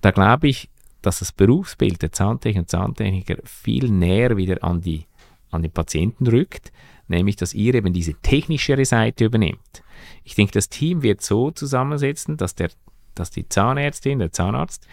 da 0.00 0.10
glaube 0.10 0.48
ich, 0.48 0.70
dass 1.02 1.18
das 1.18 1.32
Berufsbild 1.32 2.00
der 2.00 2.12
Zahntechniker 2.12 2.60
und 2.60 2.70
Zahntechniker 2.70 3.36
viel 3.44 3.90
näher 3.90 4.36
wieder 4.36 4.64
an, 4.64 4.80
die, 4.80 5.06
an 5.50 5.62
den 5.62 5.70
Patienten 5.70 6.26
rückt, 6.26 6.72
nämlich 7.08 7.36
dass 7.36 7.54
ihr 7.54 7.74
eben 7.74 7.92
diese 7.92 8.14
technischere 8.14 8.84
Seite 8.84 9.26
übernimmt. 9.26 9.82
Ich 10.24 10.34
denke, 10.34 10.52
das 10.52 10.68
Team 10.68 11.02
wird 11.02 11.20
so 11.20 11.50
zusammensetzen, 11.50 12.36
dass 12.36 12.54
der 12.54 12.70
dass 13.18 13.30
die 13.30 13.48
Zahnärztin, 13.48 14.20
der 14.20 14.32
Zahnarzt, 14.32 14.86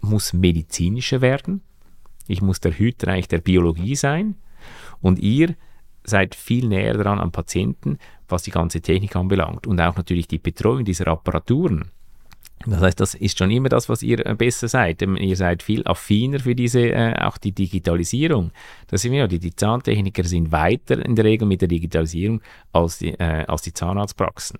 muss 0.00 0.32
medizinischer 0.32 1.20
werden. 1.20 1.62
Ich 2.26 2.42
muss 2.42 2.60
der 2.60 2.72
Hütreich 2.72 3.28
der 3.28 3.38
Biologie 3.38 3.96
sein. 3.96 4.36
Und 5.00 5.18
ihr 5.18 5.54
seid 6.04 6.34
viel 6.34 6.68
näher 6.68 6.94
dran 6.94 7.20
am 7.20 7.32
Patienten, 7.32 7.98
was 8.28 8.42
die 8.42 8.50
ganze 8.50 8.80
Technik 8.80 9.16
anbelangt. 9.16 9.66
Und 9.66 9.80
auch 9.80 9.96
natürlich 9.96 10.28
die 10.28 10.38
Betreuung 10.38 10.84
dieser 10.84 11.08
Apparaturen. 11.08 11.90
Das 12.66 12.80
heißt, 12.80 13.00
das 13.00 13.14
ist 13.14 13.38
schon 13.38 13.50
immer 13.50 13.68
das, 13.68 13.88
was 13.88 14.02
ihr 14.02 14.24
äh, 14.24 14.34
besser 14.34 14.68
seid. 14.68 15.02
Ihr 15.02 15.36
seid 15.36 15.62
viel 15.62 15.86
affiner 15.86 16.40
für 16.40 16.54
diese, 16.54 16.80
äh, 16.80 17.14
auch 17.20 17.36
die 17.36 17.52
Digitalisierung. 17.52 18.52
Das 18.86 19.02
sind 19.02 19.12
wir, 19.12 19.28
die, 19.28 19.38
die 19.38 19.54
Zahntechniker 19.54 20.24
sind 20.24 20.50
weiter 20.50 21.04
in 21.04 21.14
der 21.14 21.26
Regel 21.26 21.46
mit 21.46 21.60
der 21.60 21.68
Digitalisierung 21.68 22.40
als 22.72 22.98
die, 22.98 23.10
äh, 23.10 23.44
als 23.46 23.62
die 23.62 23.74
Zahnarztpraxen. 23.74 24.58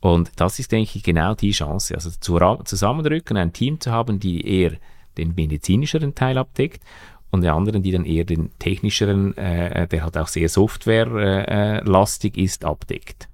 Und 0.00 0.30
das 0.36 0.58
ist, 0.58 0.70
denke 0.72 0.92
ich, 0.94 1.02
genau 1.02 1.34
die 1.34 1.50
Chance. 1.50 1.94
Also 1.94 2.10
zusammenrücken, 2.10 3.36
ein 3.36 3.52
Team 3.52 3.80
zu 3.80 3.90
haben, 3.90 4.20
die 4.20 4.46
eher 4.46 4.72
den 5.16 5.34
medizinischeren 5.34 6.14
Teil 6.14 6.38
abdeckt 6.38 6.82
und 7.30 7.42
die 7.42 7.48
anderen, 7.48 7.82
die 7.82 7.90
dann 7.90 8.04
eher 8.04 8.24
den 8.24 8.50
technischeren, 8.58 9.36
äh, 9.36 9.86
der 9.88 10.02
halt 10.02 10.16
auch 10.16 10.28
sehr 10.28 10.48
softwarelastig 10.48 12.36
äh, 12.36 12.42
ist, 12.42 12.64
abdeckt. 12.64 13.28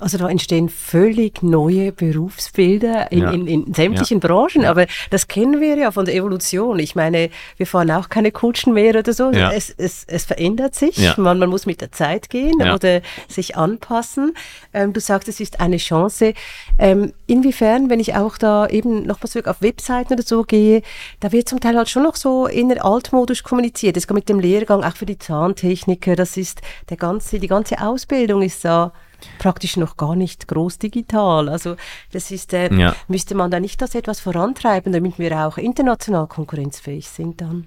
Also 0.00 0.16
da 0.18 0.28
entstehen 0.28 0.68
völlig 0.68 1.42
neue 1.42 1.92
Berufsbilder 1.92 3.10
in, 3.10 3.18
Ja. 3.20 3.30
in, 3.32 3.46
in 3.46 3.74
sämtlichen 3.74 4.20
Branchen, 4.20 4.64
aber 4.64 4.86
das 5.10 5.26
kennen 5.28 5.60
wir 5.60 5.76
ja 5.76 5.90
von 5.90 6.04
der 6.04 6.14
Evolution. 6.14 6.78
Ich 6.78 6.94
meine, 6.94 7.30
wir 7.56 7.66
fahren 7.66 7.90
auch 7.90 8.08
keine 8.08 8.30
Kutschen 8.32 8.74
mehr 8.74 8.94
oder 8.96 9.12
so. 9.12 9.30
Ja. 9.32 9.50
Es, 9.52 9.70
es, 9.76 10.04
es 10.06 10.24
verändert 10.24 10.74
sich. 10.74 10.96
Ja. 10.98 11.14
Man, 11.16 11.38
man 11.38 11.50
muss 11.50 11.66
mit 11.66 11.80
der 11.80 11.90
Zeit 11.92 12.30
gehen 12.30 12.60
Ja. 12.60 12.74
oder 12.74 13.00
sich 13.28 13.56
anpassen. 13.56 14.34
Ähm, 14.72 14.92
du 14.92 15.00
sagst, 15.00 15.28
es 15.28 15.40
ist 15.40 15.60
eine 15.60 15.78
Chance. 15.78 16.34
Ähm, 16.78 17.12
inwiefern, 17.26 17.90
wenn 17.90 18.00
ich 18.00 18.14
auch 18.14 18.38
da 18.38 18.66
eben 18.68 19.02
nochmal 19.06 19.28
zurück 19.28 19.48
auf 19.48 19.62
Webseiten 19.62 20.12
oder 20.14 20.22
so 20.22 20.42
gehe, 20.44 20.82
da 21.20 21.32
wird 21.32 21.48
zum 21.48 21.60
Teil 21.60 21.76
halt 21.76 21.88
schon 21.88 22.04
noch 22.04 22.16
so 22.16 22.46
in 22.46 22.68
der 22.68 22.84
altmodisch 22.84 23.42
kommuniziert. 23.42 23.96
Das 23.96 24.08
mit 24.08 24.28
dem 24.28 24.40
Lehrgang 24.40 24.84
auch 24.84 24.96
für 24.96 25.06
die 25.06 25.18
Zahntechniker, 25.18 26.16
das 26.16 26.36
ist 26.36 26.60
der 26.88 26.96
ganze, 26.96 27.38
die 27.38 27.48
ganze 27.48 27.80
Ausbildung 27.80 28.42
ist 28.42 28.64
da 28.64 28.92
praktisch 29.38 29.76
noch 29.76 29.96
gar 29.96 30.16
nicht 30.16 30.48
groß 30.48 30.78
digital. 30.78 31.48
Also 31.48 31.76
das 32.12 32.30
ist, 32.30 32.52
äh, 32.52 32.72
Ja. 32.74 32.94
müsste 33.08 33.34
man 33.34 33.50
da 33.50 33.60
nicht 33.60 33.80
das 33.82 33.94
etwas 33.94 34.20
vorantreiben, 34.20 34.92
damit 34.92 35.18
wir 35.18 35.46
auch 35.46 35.58
international 35.58 36.26
konkurrenzfähig 36.26 37.08
sind 37.08 37.40
dann? 37.40 37.66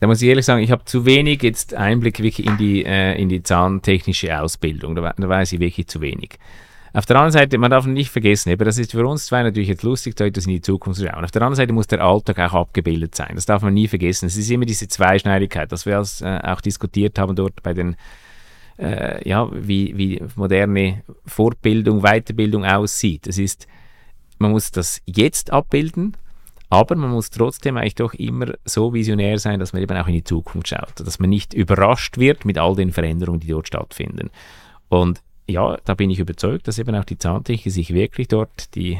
Da 0.00 0.06
muss 0.06 0.22
ich 0.22 0.28
ehrlich 0.28 0.46
sagen, 0.46 0.62
ich 0.62 0.70
habe 0.70 0.84
zu 0.86 1.04
wenig 1.04 1.42
jetzt 1.42 1.74
Einblick 1.74 2.22
wirklich 2.22 2.46
in 2.46 2.56
die, 2.56 2.84
äh, 2.84 3.20
in 3.20 3.28
die 3.28 3.42
zahntechnische 3.42 4.40
Ausbildung. 4.40 4.94
Da, 4.94 5.12
da 5.16 5.28
weiß 5.28 5.52
ich 5.52 5.60
wirklich 5.60 5.88
zu 5.88 6.00
wenig. 6.00 6.38
Auf 6.92 7.06
der 7.06 7.16
anderen 7.16 7.32
Seite, 7.32 7.56
man 7.58 7.70
darf 7.70 7.86
nicht 7.86 8.10
vergessen, 8.10 8.50
eben, 8.50 8.64
das 8.64 8.76
ist 8.76 8.90
für 8.90 9.06
uns 9.06 9.26
zwei 9.26 9.44
natürlich 9.44 9.68
jetzt 9.68 9.84
lustig, 9.84 10.16
da 10.16 10.24
etwas 10.24 10.46
in 10.46 10.54
die 10.54 10.60
Zukunft 10.60 10.98
zu 10.98 11.06
schauen. 11.06 11.22
Auf 11.22 11.30
der 11.30 11.42
anderen 11.42 11.54
Seite 11.54 11.72
muss 11.72 11.86
der 11.86 12.02
Alltag 12.02 12.38
auch 12.40 12.54
abgebildet 12.62 13.14
sein. 13.14 13.30
Das 13.34 13.46
darf 13.46 13.62
man 13.62 13.74
nie 13.74 13.86
vergessen. 13.86 14.26
Es 14.26 14.36
ist 14.36 14.50
immer 14.50 14.64
diese 14.64 14.88
Zweischneidigkeit, 14.88 15.70
dass 15.70 15.86
wir 15.86 15.98
als, 15.98 16.20
äh, 16.20 16.40
auch 16.42 16.60
diskutiert 16.60 17.18
haben 17.18 17.36
dort 17.36 17.62
bei 17.62 17.74
den, 17.74 17.94
äh, 18.80 19.28
ja, 19.28 19.48
wie, 19.52 19.96
wie 19.96 20.22
moderne 20.36 21.02
Fortbildung, 21.26 22.02
Weiterbildung 22.02 22.64
aussieht. 22.64 23.26
Es 23.26 23.38
ist, 23.38 23.66
man 24.38 24.52
muss 24.52 24.70
das 24.70 25.02
jetzt 25.06 25.52
abbilden, 25.52 26.16
aber 26.70 26.94
man 26.96 27.10
muss 27.10 27.30
trotzdem 27.30 27.76
eigentlich 27.76 27.96
doch 27.96 28.14
immer 28.14 28.54
so 28.64 28.94
visionär 28.94 29.38
sein, 29.38 29.60
dass 29.60 29.72
man 29.72 29.82
eben 29.82 29.96
auch 29.96 30.06
in 30.06 30.14
die 30.14 30.24
Zukunft 30.24 30.68
schaut, 30.68 30.94
dass 30.96 31.18
man 31.18 31.28
nicht 31.28 31.52
überrascht 31.52 32.16
wird 32.18 32.44
mit 32.44 32.58
all 32.58 32.74
den 32.76 32.92
Veränderungen, 32.92 33.40
die 33.40 33.48
dort 33.48 33.66
stattfinden. 33.66 34.30
Und 34.88 35.20
ja, 35.48 35.76
da 35.84 35.94
bin 35.94 36.10
ich 36.10 36.20
überzeugt, 36.20 36.68
dass 36.68 36.78
eben 36.78 36.94
auch 36.94 37.04
die 37.04 37.18
Zahntechniker 37.18 37.70
sich 37.70 37.92
wirklich 37.92 38.28
dort 38.28 38.74
die 38.76 38.98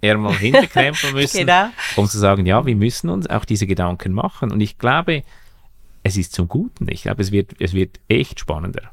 Ärmel 0.00 0.32
hinterkrempeln 0.38 1.12
müssen, 1.14 1.40
Genau. 1.40 1.66
um 1.96 2.06
zu 2.06 2.18
sagen, 2.18 2.46
ja, 2.46 2.64
wir 2.64 2.74
müssen 2.74 3.10
uns 3.10 3.28
auch 3.28 3.44
diese 3.44 3.66
Gedanken 3.66 4.12
machen. 4.14 4.50
Und 4.50 4.60
ich 4.62 4.78
glaube, 4.78 5.22
es 6.02 6.16
ist 6.16 6.32
zum 6.32 6.48
Guten. 6.48 6.88
Ich 6.90 7.02
glaube, 7.02 7.22
es 7.22 7.32
wird, 7.32 7.52
es 7.58 7.72
wird 7.72 8.00
echt 8.08 8.40
spannender. 8.40 8.90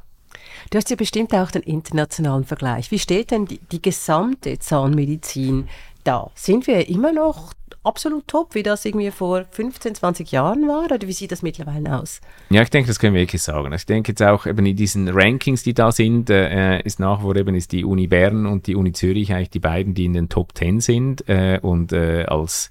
Du 0.70 0.76
hast 0.76 0.90
ja 0.90 0.96
bestimmt 0.96 1.32
auch 1.34 1.50
den 1.50 1.62
internationalen 1.62 2.44
Vergleich. 2.44 2.90
Wie 2.90 2.98
steht 2.98 3.30
denn 3.30 3.46
die, 3.46 3.60
die 3.72 3.80
gesamte 3.80 4.58
Zahnmedizin 4.58 5.68
da? 6.04 6.30
Sind 6.34 6.66
wir 6.66 6.88
immer 6.88 7.12
noch 7.12 7.54
absolut 7.84 8.28
top, 8.28 8.54
wie 8.54 8.62
das 8.62 8.84
irgendwie 8.84 9.10
vor 9.10 9.46
15, 9.50 9.94
20 9.94 10.30
Jahren 10.30 10.68
war? 10.68 10.84
Oder 10.84 10.98
wie 11.06 11.12
sieht 11.12 11.32
das 11.32 11.42
mittlerweile 11.42 11.98
aus? 11.98 12.20
Ja, 12.50 12.62
ich 12.62 12.70
denke, 12.70 12.88
das 12.88 12.98
können 12.98 13.14
wir 13.14 13.22
wirklich 13.22 13.42
sagen. 13.42 13.72
Ich 13.72 13.86
denke 13.86 14.12
jetzt 14.12 14.22
auch 14.22 14.46
eben 14.46 14.66
in 14.66 14.76
diesen 14.76 15.08
Rankings, 15.08 15.62
die 15.62 15.74
da 15.74 15.90
sind, 15.90 16.28
äh, 16.28 16.80
ist 16.82 17.00
nach 17.00 17.20
wie 17.20 17.22
vor 17.22 17.36
eben 17.36 17.54
ist 17.54 17.72
die 17.72 17.84
Uni 17.84 18.06
Bern 18.06 18.46
und 18.46 18.66
die 18.66 18.76
Uni 18.76 18.92
Zürich 18.92 19.32
eigentlich 19.32 19.50
die 19.50 19.60
beiden, 19.60 19.94
die 19.94 20.04
in 20.04 20.12
den 20.12 20.28
Top 20.28 20.56
10 20.56 20.80
sind. 20.80 21.28
Äh, 21.28 21.60
und 21.62 21.92
äh, 21.92 22.24
als, 22.24 22.70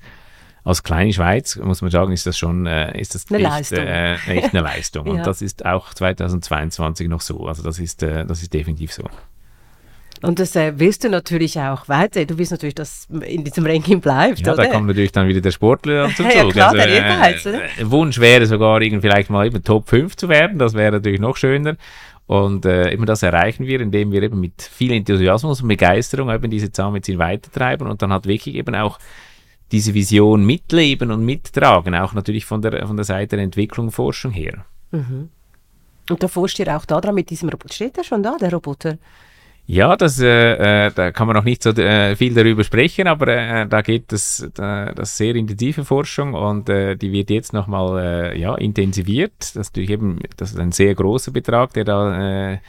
als 0.67 0.84
kleine 0.84 1.13
Schweiz, 1.13 1.56
muss 1.56 1.82
man 1.82 1.91
sagen, 1.91 2.12
ist 2.12 2.25
das 2.27 2.38
schon 2.38 2.65
äh, 2.65 2.99
ist 2.99 3.15
das 3.15 3.25
Eine 3.30 3.38
echt, 3.38 3.49
Leistung. 3.49 3.80
Äh, 3.80 4.13
echt 4.27 4.53
eine 4.53 4.63
Leistung. 4.63 5.08
Ja. 5.08 5.13
Und 5.13 5.25
das 5.25 5.41
ist 5.41 5.65
auch 5.65 5.93
2022 5.93 7.08
noch 7.08 7.21
so. 7.21 7.47
Also 7.47 7.63
das 7.63 7.80
ist, 7.80 8.03
äh, 8.03 8.25
das 8.25 8.41
ist 8.41 8.53
definitiv 8.53 8.91
so. 8.91 9.03
Und 10.21 10.39
das 10.39 10.56
äh, 10.56 10.73
willst 10.77 11.03
du 11.03 11.10
natürlich 11.10 11.60
auch 11.60 11.88
weiter. 11.88 12.25
Du 12.25 12.38
willst 12.38 12.51
natürlich, 12.51 12.75
dass 12.75 13.08
in 13.21 13.43
diesem 13.43 13.65
Ranking 13.65 14.01
bleibt, 14.01 14.39
Ja, 14.39 14.53
oder? 14.53 14.63
da 14.63 14.69
kommt 14.69 14.88
natürlich 14.88 15.12
dann 15.12 15.27
wieder 15.27 15.41
der 15.41 15.51
Sportler 15.51 16.10
zum 16.15 16.25
Zug. 16.30 16.36
Ja, 16.36 16.49
klar, 16.49 16.73
der 16.73 16.88
äh, 16.88 16.97
Ehrgeiz, 16.97 17.45
oder? 17.45 17.63
äh, 17.63 17.91
Wunsch 17.91 18.19
wäre 18.19 18.45
sogar 18.45 18.82
vielleicht 18.82 19.30
mal 19.30 19.45
eben 19.45 19.63
Top 19.63 19.88
5 19.88 20.17
zu 20.17 20.27
werden. 20.27 20.60
Das 20.60 20.73
wäre 20.73 20.91
natürlich 20.91 21.21
noch 21.21 21.38
schöner. 21.38 21.77
Und 22.25 22.65
äh, 22.65 22.91
eben 22.91 23.06
das 23.06 23.23
erreichen 23.23 23.65
wir, 23.65 23.80
indem 23.80 24.12
wir 24.12 24.21
eben 24.21 24.41
mit 24.41 24.62
viel 24.62 24.91
Enthusiasmus 24.91 25.62
und 25.62 25.69
Begeisterung 25.69 26.30
eben 26.30 26.51
diese 26.51 26.71
Zahnmedizin 26.71 27.19
weitertreiben 27.19 27.88
und 27.88 28.01
dann 28.01 28.12
hat 28.12 28.25
wirklich 28.27 28.56
eben 28.56 28.75
auch 28.75 28.99
diese 29.71 29.93
Vision 29.93 30.45
mitleben 30.45 31.12
und 31.12 31.25
mittragen, 31.25 31.95
auch 31.95 32.13
natürlich 32.13 32.45
von 32.45 32.62
der, 32.62 32.88
von 32.88 32.95
der 32.95 33.06
Seite 33.06 33.36
der 33.36 33.45
Entwicklung, 33.45 33.91
Forschung 33.91 34.32
her. 34.32 34.65
Und 36.10 36.23
da 36.23 36.27
forscht 36.27 36.60
ihr 36.60 36.75
auch 36.75 36.86
da 36.86 37.01
dran 37.01 37.15
mit 37.15 37.30
diesem 37.30 37.49
Roboter. 37.49 37.73
Steht 37.73 37.97
der 37.97 38.03
schon 38.03 38.23
da, 38.23 38.38
der 38.38 38.51
Roboter? 38.51 38.97
Ja, 39.69 39.97
das, 39.97 40.17
äh, 40.21 40.86
äh, 40.86 40.91
da 40.95 41.12
kann 41.12 41.27
man 41.27 41.36
noch 41.36 41.43
nicht 41.43 41.62
so 41.62 41.71
äh, 41.71 42.15
viel 42.15 42.34
darüber 42.34 42.63
sprechen, 42.63 43.06
aber 43.06 43.27
äh, 43.27 43.67
da 43.67 43.82
geht 43.82 44.13
es 44.13 44.49
da, 44.53 44.93
das 44.93 45.17
sehr 45.17 45.36
intensive 45.36 45.84
Forschung 45.84 46.36
und 46.36 46.69
äh, 46.69 46.95
die 46.95 47.12
wird 47.12 47.30
jetzt 47.30 47.51
nochmal 47.51 48.32
äh, 48.32 48.39
ja, 48.39 48.56
intensiviert. 48.56 49.34
Das 49.38 49.56
ist 49.56 49.71
natürlich 49.73 49.89
eben 49.89 50.19
das 50.38 50.51
ist 50.51 50.60
ein 50.60 50.71
sehr 50.71 50.95
großer 50.95 51.32
Betrag, 51.32 51.73
der 51.73 51.84
da 51.84 52.60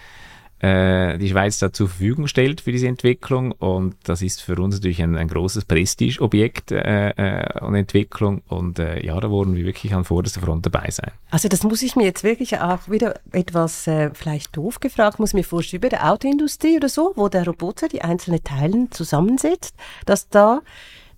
äh, 0.60 1.18
die 1.18 1.28
Schweiz 1.28 1.58
da 1.58 1.72
zur 1.72 1.88
Verfügung 1.88 2.26
stellt 2.26 2.60
für 2.60 2.72
diese 2.72 2.88
Entwicklung 2.88 3.52
und 3.52 3.96
das 4.04 4.22
ist 4.22 4.42
für 4.42 4.56
uns 4.56 4.76
natürlich 4.76 5.02
ein, 5.02 5.16
ein 5.16 5.28
großes 5.28 5.64
Prestigeobjekt 5.64 6.72
äh, 6.72 7.10
äh, 7.10 7.60
und 7.60 7.74
Entwicklung 7.74 8.42
und 8.48 8.78
äh, 8.78 9.04
ja, 9.04 9.18
da 9.20 9.30
wollen 9.30 9.54
wir 9.54 9.64
wirklich 9.64 9.94
an 9.94 10.04
vorderster 10.04 10.40
Front 10.40 10.66
dabei 10.66 10.90
sein. 10.90 11.12
Also 11.30 11.48
das 11.48 11.62
muss 11.62 11.82
ich 11.82 11.96
mir 11.96 12.04
jetzt 12.04 12.24
wirklich 12.24 12.58
auch 12.58 12.88
wieder 12.88 13.20
etwas 13.32 13.86
äh, 13.86 14.10
vielleicht 14.14 14.56
doof 14.56 14.80
gefragt, 14.80 15.18
muss 15.18 15.30
ich 15.30 15.34
mir 15.34 15.44
vorstellen, 15.44 15.80
über 15.80 15.90
der 15.90 16.10
Autoindustrie 16.10 16.76
oder 16.76 16.88
so, 16.88 17.12
wo 17.14 17.28
der 17.28 17.46
Roboter 17.46 17.88
die 17.88 18.02
einzelnen 18.02 18.42
Teilen 18.42 18.90
zusammensetzt, 18.90 19.74
dass 20.06 20.28
da 20.28 20.60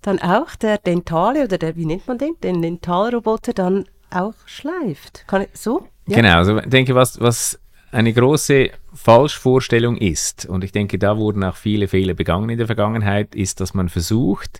dann 0.01 0.19
auch 0.19 0.55
der 0.55 0.77
Dentale 0.77 1.43
oder 1.45 1.57
der, 1.57 1.75
wie 1.75 1.85
nennt 1.85 2.07
man 2.07 2.17
den, 2.17 2.35
den 2.43 2.61
Dentalroboter 2.61 3.53
dann 3.53 3.85
auch 4.09 4.33
schleift. 4.45 5.25
Kann 5.27 5.43
ich, 5.43 5.49
so? 5.53 5.87
Ja. 6.07 6.17
Genau, 6.17 6.37
also 6.37 6.57
ich 6.57 6.65
denke, 6.65 6.95
was, 6.95 7.19
was 7.19 7.59
eine 7.91 8.13
große 8.13 8.71
Falschvorstellung 8.93 9.97
ist, 9.97 10.45
und 10.45 10.63
ich 10.63 10.71
denke, 10.71 10.99
da 10.99 11.17
wurden 11.17 11.43
auch 11.43 11.55
viele 11.55 11.87
Fehler 11.87 12.13
begangen 12.13 12.49
in 12.49 12.57
der 12.57 12.67
Vergangenheit, 12.67 13.35
ist, 13.35 13.61
dass 13.61 13.73
man 13.73 13.89
versucht, 13.89 14.59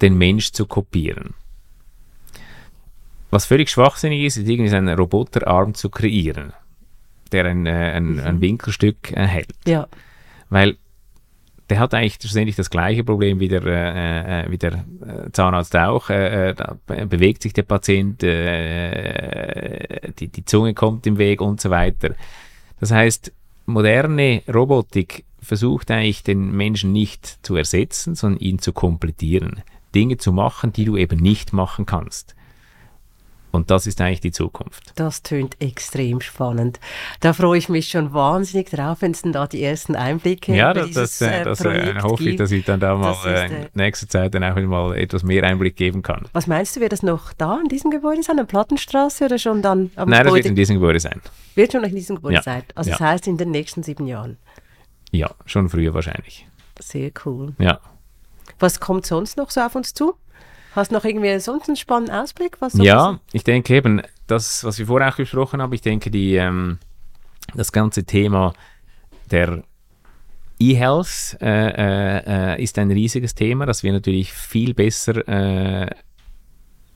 den 0.00 0.16
Mensch 0.16 0.52
zu 0.52 0.66
kopieren. 0.66 1.34
Was 3.30 3.46
völlig 3.46 3.70
schwachsinnig 3.70 4.22
ist, 4.22 4.36
ist 4.36 4.48
irgendwie 4.48 4.74
einen 4.74 4.96
Roboterarm 4.96 5.74
zu 5.74 5.90
kreieren, 5.90 6.52
der 7.32 7.46
ein, 7.46 7.66
äh, 7.66 7.92
ein, 7.96 8.20
ein 8.20 8.40
Winkelstück 8.40 9.10
äh, 9.10 9.26
hält. 9.26 9.54
Ja. 9.66 9.88
Weil 10.50 10.76
der 11.70 11.80
hat 11.80 11.94
eigentlich 11.94 12.18
schlussendlich 12.20 12.56
das 12.56 12.70
gleiche 12.70 13.02
Problem 13.02 13.40
wie 13.40 13.48
der, 13.48 13.64
äh, 13.64 14.42
äh, 14.42 14.50
wie 14.50 14.58
der 14.58 14.84
Zahnarzt 15.32 15.74
auch. 15.74 16.10
Äh, 16.10 16.54
da 16.54 16.76
be- 16.86 17.06
bewegt 17.06 17.42
sich 17.42 17.54
der 17.54 17.62
Patient, 17.62 18.22
äh, 18.22 20.12
die, 20.18 20.28
die 20.28 20.44
Zunge 20.44 20.74
kommt 20.74 21.06
im 21.06 21.18
Weg 21.18 21.40
und 21.40 21.60
so 21.60 21.70
weiter. 21.70 22.14
Das 22.80 22.90
heißt, 22.90 23.32
moderne 23.66 24.42
Robotik 24.52 25.24
versucht 25.40 25.90
eigentlich 25.90 26.22
den 26.22 26.52
Menschen 26.52 26.92
nicht 26.92 27.38
zu 27.44 27.56
ersetzen, 27.56 28.14
sondern 28.14 28.40
ihn 28.40 28.58
zu 28.58 28.72
komplettieren. 28.72 29.62
Dinge 29.94 30.16
zu 30.16 30.32
machen, 30.32 30.72
die 30.72 30.84
du 30.84 30.96
eben 30.96 31.20
nicht 31.20 31.52
machen 31.52 31.86
kannst. 31.86 32.34
Und 33.54 33.70
das 33.70 33.86
ist 33.86 34.00
eigentlich 34.00 34.20
die 34.20 34.32
Zukunft. 34.32 34.92
Das 34.96 35.22
tönt 35.22 35.60
extrem 35.60 36.20
spannend. 36.20 36.80
Da 37.20 37.32
freue 37.32 37.56
ich 37.56 37.68
mich 37.68 37.88
schon 37.88 38.12
wahnsinnig 38.12 38.68
drauf, 38.70 38.98
wenn 39.00 39.12
es 39.12 39.22
denn 39.22 39.32
da 39.32 39.46
die 39.46 39.62
ersten 39.62 39.94
Einblicke 39.94 40.54
Ja, 40.56 40.72
über 40.72 40.80
das, 40.80 40.88
dieses 40.88 41.20
äh, 41.22 41.40
äh, 41.40 41.44
das 41.44 41.60
äh, 41.60 41.64
Projekt 41.64 42.02
hoffe 42.02 42.22
ich, 42.24 42.28
gibt. 42.30 42.40
dass 42.40 42.50
ich 42.50 42.64
dann 42.64 42.80
da 42.80 42.96
mal 42.96 43.14
äh, 43.24 43.46
äh, 43.46 43.62
in 43.62 43.66
nächster 43.74 44.08
Zeit 44.08 44.34
dann 44.34 44.42
auch 44.42 44.56
mal 44.56 44.96
etwas 44.96 45.22
mehr 45.22 45.44
Einblick 45.44 45.76
geben 45.76 46.02
kann. 46.02 46.24
Was 46.32 46.48
meinst 46.48 46.74
du, 46.74 46.80
wird 46.80 46.92
das 46.92 47.04
noch 47.04 47.32
da 47.32 47.60
in 47.62 47.68
diesem 47.68 47.92
Gebäude 47.92 48.24
sein, 48.24 48.40
an 48.40 48.48
Plattenstraße 48.48 49.26
oder 49.26 49.38
schon 49.38 49.62
dann 49.62 49.92
am 49.94 50.08
Nein, 50.08 50.24
das 50.24 50.32
wird 50.34 50.42
Gebäude? 50.42 50.48
in 50.48 50.56
diesem 50.56 50.74
Gebäude 50.74 50.98
sein. 50.98 51.20
Wird 51.54 51.70
schon 51.70 51.82
noch 51.82 51.88
in 51.88 51.94
diesem 51.94 52.16
Gebäude 52.16 52.34
Ja. 52.34 52.42
sein. 52.42 52.64
Also 52.74 52.90
Ja. 52.90 52.96
das 52.98 53.06
heißt 53.06 53.26
in 53.28 53.36
den 53.36 53.52
nächsten 53.52 53.84
sieben 53.84 54.08
Jahren. 54.08 54.36
Ja, 55.12 55.30
schon 55.46 55.68
früher 55.68 55.94
wahrscheinlich. 55.94 56.48
Sehr 56.80 57.12
cool. 57.24 57.54
Ja. 57.60 57.78
Was 58.58 58.80
kommt 58.80 59.06
sonst 59.06 59.36
noch 59.36 59.50
so 59.50 59.60
auf 59.60 59.76
uns 59.76 59.94
zu? 59.94 60.14
Hast 60.74 60.90
du 60.90 60.96
noch 60.96 61.04
irgendwie 61.04 61.38
sonst 61.38 61.68
einen 61.68 61.76
spannenden 61.76 62.16
Ausblick? 62.16 62.60
Was 62.60 62.74
Ja, 62.74 63.20
ich 63.32 63.44
denke 63.44 63.74
eben, 63.74 64.02
das, 64.26 64.64
was 64.64 64.78
wir 64.78 64.86
vorher 64.86 65.08
auch 65.08 65.16
besprochen 65.16 65.62
haben, 65.62 65.72
ich 65.72 65.82
denke, 65.82 66.10
die, 66.10 66.34
ähm, 66.34 66.78
das 67.54 67.70
ganze 67.70 68.04
Thema 68.04 68.54
der 69.30 69.62
E-Health 70.58 71.38
äh, 71.40 71.68
äh, 71.68 72.54
äh, 72.54 72.62
ist 72.62 72.78
ein 72.78 72.90
riesiges 72.90 73.34
Thema, 73.34 73.66
dass 73.66 73.82
wir 73.84 73.92
natürlich 73.92 74.32
viel 74.32 74.74
besser 74.74 75.26
äh, 75.28 75.90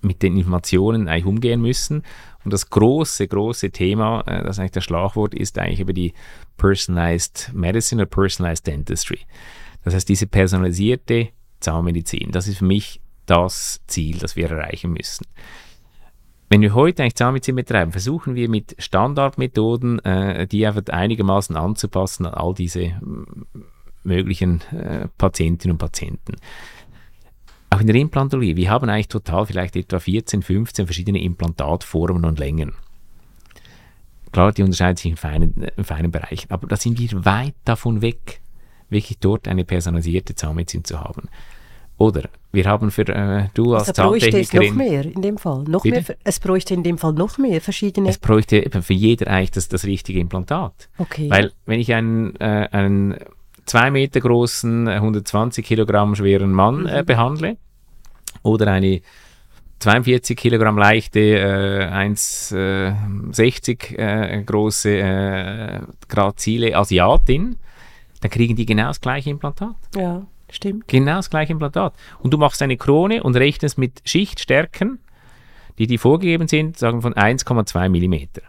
mit 0.00 0.22
den 0.22 0.36
Informationen 0.36 1.08
eigentlich 1.08 1.26
umgehen 1.26 1.60
müssen. 1.60 2.02
Und 2.44 2.52
das 2.52 2.70
große, 2.70 3.28
große 3.28 3.70
Thema, 3.70 4.22
äh, 4.26 4.42
das 4.42 4.56
ist 4.56 4.58
eigentlich 4.60 4.72
das 4.72 4.84
Schlagwort, 4.84 5.34
ist 5.34 5.58
eigentlich 5.58 5.80
über 5.80 5.92
die 5.92 6.14
Personalized 6.56 7.50
Medicine 7.52 8.02
oder 8.02 8.10
Personalized 8.10 8.66
Dentistry. 8.66 9.20
Das 9.84 9.94
heißt, 9.94 10.08
diese 10.08 10.26
personalisierte 10.26 11.28
Zahnmedizin, 11.60 12.32
das 12.32 12.48
ist 12.48 12.58
für 12.58 12.64
mich 12.64 13.00
das 13.28 13.80
Ziel, 13.86 14.18
das 14.18 14.36
wir 14.36 14.50
erreichen 14.50 14.92
müssen. 14.92 15.26
wenn 16.50 16.62
wir 16.62 16.74
heute 16.74 17.02
eigentlich 17.02 17.16
Zahnmedizin 17.16 17.56
betreiben, 17.56 17.92
versuchen 17.92 18.34
wir 18.34 18.48
mit 18.48 18.74
Standardmethoden, 18.78 19.98
äh, 20.00 20.46
die 20.46 20.66
einfach 20.66 20.82
einigermaßen 20.90 21.56
anzupassen 21.56 22.24
an 22.24 22.34
all 22.34 22.54
diese 22.54 22.98
möglichen 24.02 24.62
äh, 24.72 25.08
Patientinnen 25.18 25.74
und 25.74 25.78
Patienten. 25.78 26.36
Auch 27.70 27.80
in 27.80 27.86
der 27.86 27.96
Implantologie, 27.96 28.56
wir 28.56 28.70
haben 28.70 28.88
eigentlich 28.88 29.08
total 29.08 29.44
vielleicht 29.44 29.76
etwa 29.76 29.98
14, 29.98 30.40
15 30.42 30.86
verschiedene 30.86 31.22
Implantatformen 31.22 32.24
und 32.24 32.38
Längen. 32.38 32.72
Klar, 34.32 34.52
die 34.52 34.62
unterscheiden 34.62 34.96
sich 34.96 35.10
in 35.10 35.16
feinen, 35.18 35.66
in 35.76 35.84
feinen 35.84 36.10
Bereichen, 36.10 36.50
aber 36.50 36.66
da 36.66 36.76
sind 36.76 36.98
wir 36.98 37.24
weit 37.26 37.54
davon 37.64 38.00
weg, 38.00 38.40
wirklich 38.88 39.18
dort 39.18 39.48
eine 39.48 39.66
personalisierte 39.66 40.34
Zahnmedizin 40.34 40.84
zu 40.84 40.98
haben. 40.98 41.28
Oder 41.98 42.28
wir 42.52 42.64
haben 42.64 42.92
für 42.92 43.08
äh, 43.08 43.48
du 43.54 43.74
als 43.74 43.88
also 43.88 44.04
bräuchte 44.04 44.38
es 44.38 44.52
noch 44.52 44.72
mehr 44.72 45.04
in 45.04 45.20
dem 45.20 45.37
Fall. 45.37 45.64
Noch 45.64 45.82
mehr, 45.84 46.04
es 46.22 46.38
bräuchte 46.38 46.72
in 46.72 46.84
dem 46.84 46.96
Fall 46.96 47.12
noch 47.12 47.38
mehr 47.38 47.61
verschiedene. 47.61 48.08
Es 48.08 48.18
bräuchte 48.18 48.64
eben 48.64 48.82
für 48.82 48.94
jeder 48.94 49.26
eigentlich 49.26 49.50
das, 49.50 49.68
das 49.68 49.84
richtige 49.84 50.20
Implantat. 50.20 50.88
Okay. 50.98 51.28
Weil 51.28 51.52
wenn 51.66 51.80
ich 51.80 51.92
einen, 51.92 52.37
äh, 52.37 52.68
einen 52.70 53.16
zwei 53.66 53.90
Meter 53.90 54.20
großen, 54.20 54.87
äh, 54.87 54.92
120 54.92 55.66
Kilogramm 55.66 56.14
schweren 56.14 56.52
Mann 56.52 56.87
äh, 56.87 57.02
behandle 57.04 57.56
oder 58.44 58.68
eine 58.68 59.00
42 59.80 60.37
Kilogramm 60.37 60.78
leichte, 60.78 61.20
äh, 61.20 61.90
1,60 61.90 63.98
äh, 63.98 64.42
große, 64.44 64.90
äh, 64.90 65.80
grazile 66.08 66.76
Asiatin, 66.76 67.56
dann 68.20 68.30
kriegen 68.30 68.54
die 68.54 68.66
genau 68.66 68.87
das 68.87 69.00
gleiche 69.00 69.30
Implantat. 69.30 69.74
ja, 69.96 70.24
stimmt. 70.50 70.88
Genau 70.88 71.16
das 71.16 71.30
gleiche 71.30 71.52
Implantat. 71.52 71.94
Und 72.20 72.32
du 72.32 72.38
machst 72.38 72.62
eine 72.62 72.76
Krone 72.76 73.22
und 73.22 73.37
rechnest 73.37 73.78
mit 73.78 74.02
Schichtstärken, 74.04 75.00
die 75.78 75.87
die 75.87 75.98
vorgegeben 75.98 76.48
sind, 76.48 76.78
sagen 76.78 77.02
von 77.02 77.14
1,2 77.14 77.88
Millimeter. 77.88 78.42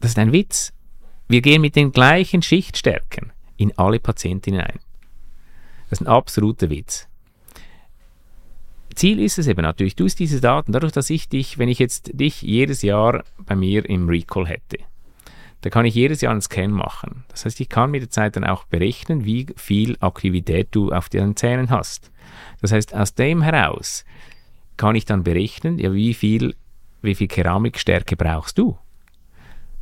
Das 0.00 0.12
ist 0.12 0.18
ein 0.18 0.32
Witz. 0.32 0.72
Wir 1.28 1.42
gehen 1.42 1.60
mit 1.60 1.76
den 1.76 1.92
gleichen 1.92 2.42
Schichtstärken 2.42 3.32
in 3.56 3.76
alle 3.78 4.00
Patientinnen 4.00 4.60
ein. 4.60 4.80
Das 5.88 6.00
ist 6.00 6.06
ein 6.06 6.08
absoluter 6.08 6.70
Witz. 6.70 7.08
Ziel 8.94 9.20
ist 9.20 9.38
es 9.38 9.46
eben 9.46 9.62
natürlich, 9.62 9.96
du 9.96 10.04
hast 10.04 10.18
diese 10.18 10.40
Daten, 10.40 10.72
dadurch, 10.72 10.92
dass 10.92 11.08
ich 11.10 11.28
dich, 11.28 11.58
wenn 11.58 11.68
ich 11.68 11.78
jetzt 11.78 12.10
dich 12.12 12.42
jedes 12.42 12.82
Jahr 12.82 13.24
bei 13.38 13.56
mir 13.56 13.88
im 13.88 14.08
Recall 14.08 14.46
hätte, 14.46 14.78
da 15.62 15.70
kann 15.70 15.84
ich 15.84 15.94
jedes 15.94 16.20
Jahr 16.20 16.32
einen 16.32 16.40
Scan 16.40 16.68
machen. 16.68 17.24
Das 17.28 17.44
heißt, 17.44 17.60
ich 17.60 17.68
kann 17.68 17.90
mit 17.90 18.02
der 18.02 18.10
Zeit 18.10 18.36
dann 18.36 18.44
auch 18.44 18.64
berechnen, 18.64 19.24
wie 19.24 19.46
viel 19.56 19.96
Aktivität 20.00 20.68
du 20.70 20.90
auf 20.90 21.08
deinen 21.08 21.36
Zähnen 21.36 21.70
hast. 21.70 22.10
Das 22.60 22.72
heißt, 22.72 22.94
aus 22.94 23.14
dem 23.14 23.42
heraus 23.42 24.04
kann 24.76 24.96
ich 24.96 25.04
dann 25.04 25.22
berechnen, 25.22 25.78
ja, 25.78 25.92
wie 25.92 26.14
viel, 26.14 26.54
wie 27.02 27.14
viel 27.14 27.28
Keramikstärke 27.28 28.16
brauchst 28.16 28.56
du. 28.58 28.78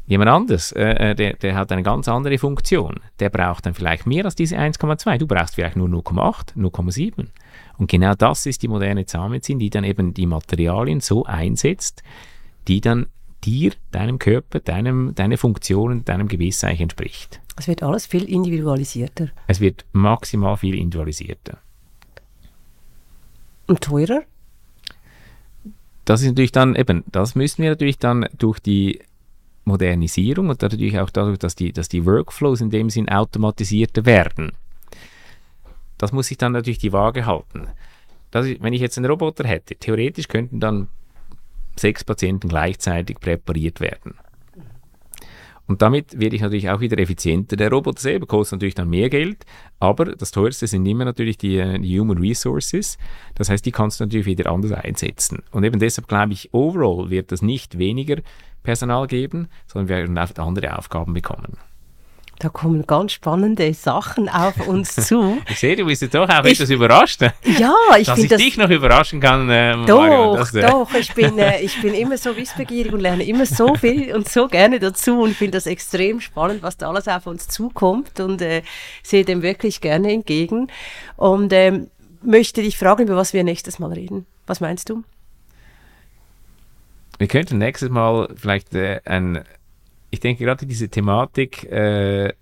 Jemand 0.08 0.30
anders, 0.30 0.72
äh, 0.72 1.10
äh, 1.10 1.14
der, 1.14 1.34
der 1.34 1.54
hat 1.54 1.70
eine 1.70 1.82
ganz 1.82 2.08
andere 2.08 2.38
Funktion. 2.38 3.00
Der 3.20 3.28
braucht 3.28 3.66
dann 3.66 3.74
vielleicht 3.74 4.06
mehr 4.06 4.24
als 4.24 4.34
diese 4.34 4.56
1,2. 4.56 5.18
Du 5.18 5.26
brauchst 5.26 5.54
vielleicht 5.54 5.76
nur 5.76 5.86
0,8, 5.86 6.56
0,7. 6.56 7.26
Und 7.76 7.90
genau 7.90 8.14
das 8.14 8.46
ist 8.46 8.62
die 8.62 8.68
moderne 8.68 9.04
Zahnmedizin, 9.04 9.58
die 9.58 9.68
dann 9.68 9.84
eben 9.84 10.14
die 10.14 10.24
Materialien 10.24 11.00
so 11.00 11.26
einsetzt, 11.26 12.02
die 12.68 12.80
dann 12.80 13.06
dir, 13.48 13.72
deinem 13.90 14.18
Körper, 14.18 14.60
deinem, 14.60 15.14
deine 15.14 15.36
Funktionen, 15.38 16.04
deinem 16.04 16.28
Gebiss 16.28 16.62
eigentlich 16.64 16.80
entspricht. 16.82 17.40
Es 17.56 17.66
wird 17.66 17.82
alles 17.82 18.06
viel 18.06 18.24
individualisierter 18.24 19.28
Es 19.46 19.60
wird 19.60 19.84
maximal 19.92 20.56
viel 20.56 20.74
individualisierter. 20.74 21.58
und 23.66 23.80
teurer. 23.82 24.22
Das 26.04 26.22
ist 26.22 26.28
natürlich 26.28 26.52
dann 26.52 26.74
eben, 26.74 27.04
das 27.12 27.34
müssen 27.34 27.62
wir 27.62 27.70
natürlich 27.70 27.98
dann 27.98 28.26
durch 28.38 28.60
die 28.60 29.00
Modernisierung 29.66 30.48
und 30.48 30.62
natürlich 30.62 30.98
auch 30.98 31.10
dadurch, 31.10 31.38
dass 31.38 31.54
die, 31.54 31.72
dass 31.72 31.88
die 31.90 32.06
Workflows 32.06 32.62
in 32.62 32.70
dem 32.70 32.88
Sinn 32.88 33.08
automatisierter 33.10 34.06
werden. 34.06 34.52
Das 35.98 36.12
muss 36.12 36.28
sich 36.28 36.38
dann 36.38 36.52
natürlich 36.52 36.78
die 36.78 36.92
Waage 36.94 37.26
halten. 37.26 37.66
Das, 38.30 38.46
ist- 38.46 38.62
wenn 38.62 38.72
ich 38.72 38.80
jetzt 38.80 38.96
einen 38.96 39.10
Roboter 39.10 39.46
hätte, 39.46 39.74
theoretisch 39.74 40.28
könnten 40.28 40.60
dann 40.60 40.88
sechs 41.78 42.04
Patienten 42.04 42.48
gleichzeitig 42.48 43.18
präpariert 43.20 43.80
werden. 43.80 44.14
Und 45.68 45.82
damit 45.82 46.18
werde 46.18 46.34
ich 46.34 46.40
natürlich 46.40 46.70
auch 46.70 46.80
wieder 46.80 46.98
effizienter. 46.98 47.54
Der 47.54 47.70
Roboter 47.70 48.00
selber 48.00 48.26
kostet 48.26 48.56
natürlich 48.56 48.74
dann 48.74 48.88
mehr 48.88 49.10
Geld, 49.10 49.44
aber 49.78 50.06
das 50.06 50.30
teuerste 50.30 50.66
sind 50.66 50.86
immer 50.86 51.04
natürlich 51.04 51.36
die, 51.36 51.58
äh, 51.58 51.78
die 51.78 52.00
Human 52.00 52.16
Resources. 52.18 52.96
Das 53.34 53.50
heißt, 53.50 53.66
die 53.66 53.70
kannst 53.70 54.00
du 54.00 54.04
natürlich 54.04 54.24
wieder 54.24 54.50
anders 54.50 54.72
einsetzen. 54.72 55.42
Und 55.50 55.64
eben 55.64 55.78
deshalb 55.78 56.08
glaube 56.08 56.32
ich, 56.32 56.54
overall 56.54 57.10
wird 57.10 57.32
es 57.32 57.42
nicht 57.42 57.78
weniger 57.78 58.16
Personal 58.62 59.06
geben, 59.06 59.48
sondern 59.66 59.88
wir 59.88 59.96
werden 59.96 60.16
einfach 60.16 60.42
andere 60.44 60.76
Aufgaben 60.76 61.12
bekommen. 61.12 61.58
Da 62.40 62.48
kommen 62.50 62.86
ganz 62.86 63.10
spannende 63.12 63.74
Sachen 63.74 64.28
auf 64.28 64.64
uns 64.68 64.94
zu. 64.94 65.38
Ich 65.50 65.58
sehe, 65.58 65.74
du 65.74 65.86
bist 65.86 66.02
jetzt 66.02 66.14
doch 66.14 66.28
auch 66.28 66.44
Ich- 66.44 66.52
etwas 66.52 66.70
überrascht, 66.70 67.20
Ja, 67.22 67.74
ich 67.98 68.06
dass 68.06 68.18
ich 68.20 68.28
das 68.28 68.40
dich 68.40 68.56
noch 68.56 68.70
überraschen 68.70 69.18
kann. 69.20 69.50
Äh. 69.50 69.74
Doch, 69.86 70.36
Das, 70.36 70.54
äh, 70.54 70.62
doch. 70.62 70.94
Ich 70.94 71.12
bin, 71.14 71.36
äh, 71.40 71.60
ich 71.60 71.82
bin 71.82 71.94
immer 71.94 72.16
so 72.16 72.36
wissbegierig 72.36 72.92
und 72.92 73.00
lerne 73.00 73.24
immer 73.24 73.44
so 73.44 73.74
viel 73.74 74.14
und 74.14 74.28
so 74.28 74.46
gerne 74.46 74.78
dazu 74.78 75.20
und 75.20 75.34
finde 75.34 75.58
das 75.58 75.66
extrem 75.66 76.20
spannend, 76.20 76.62
was 76.62 76.76
da 76.76 76.88
alles 76.88 77.08
auf 77.08 77.26
uns 77.26 77.48
zukommt 77.48 78.20
und 78.20 78.40
äh, 78.40 78.62
sehe 79.02 79.24
dem 79.24 79.42
wirklich 79.42 79.80
gerne 79.80 80.12
entgegen. 80.12 80.68
Und 81.16 81.52
ähm, 81.52 81.90
möchte 82.22 82.62
dich 82.62 82.78
fragen, 82.78 83.02
über 83.02 83.16
was 83.16 83.32
wir 83.32 83.42
nächstes 83.42 83.80
Mal 83.80 83.92
reden. 83.92 84.26
Was 84.46 84.60
meinst 84.60 84.90
du? 84.90 85.02
Wir 87.18 87.26
könnten 87.26 87.58
nächstes 87.58 87.88
Mal 87.90 88.28
vielleicht 88.36 88.74
äh, 88.74 89.00
ein, 89.04 89.42
ich 90.10 90.20
denke 90.20 90.44
gerade 90.44 90.66
diese 90.66 90.88
Thematik 90.88 91.64
äh, 91.70 92.32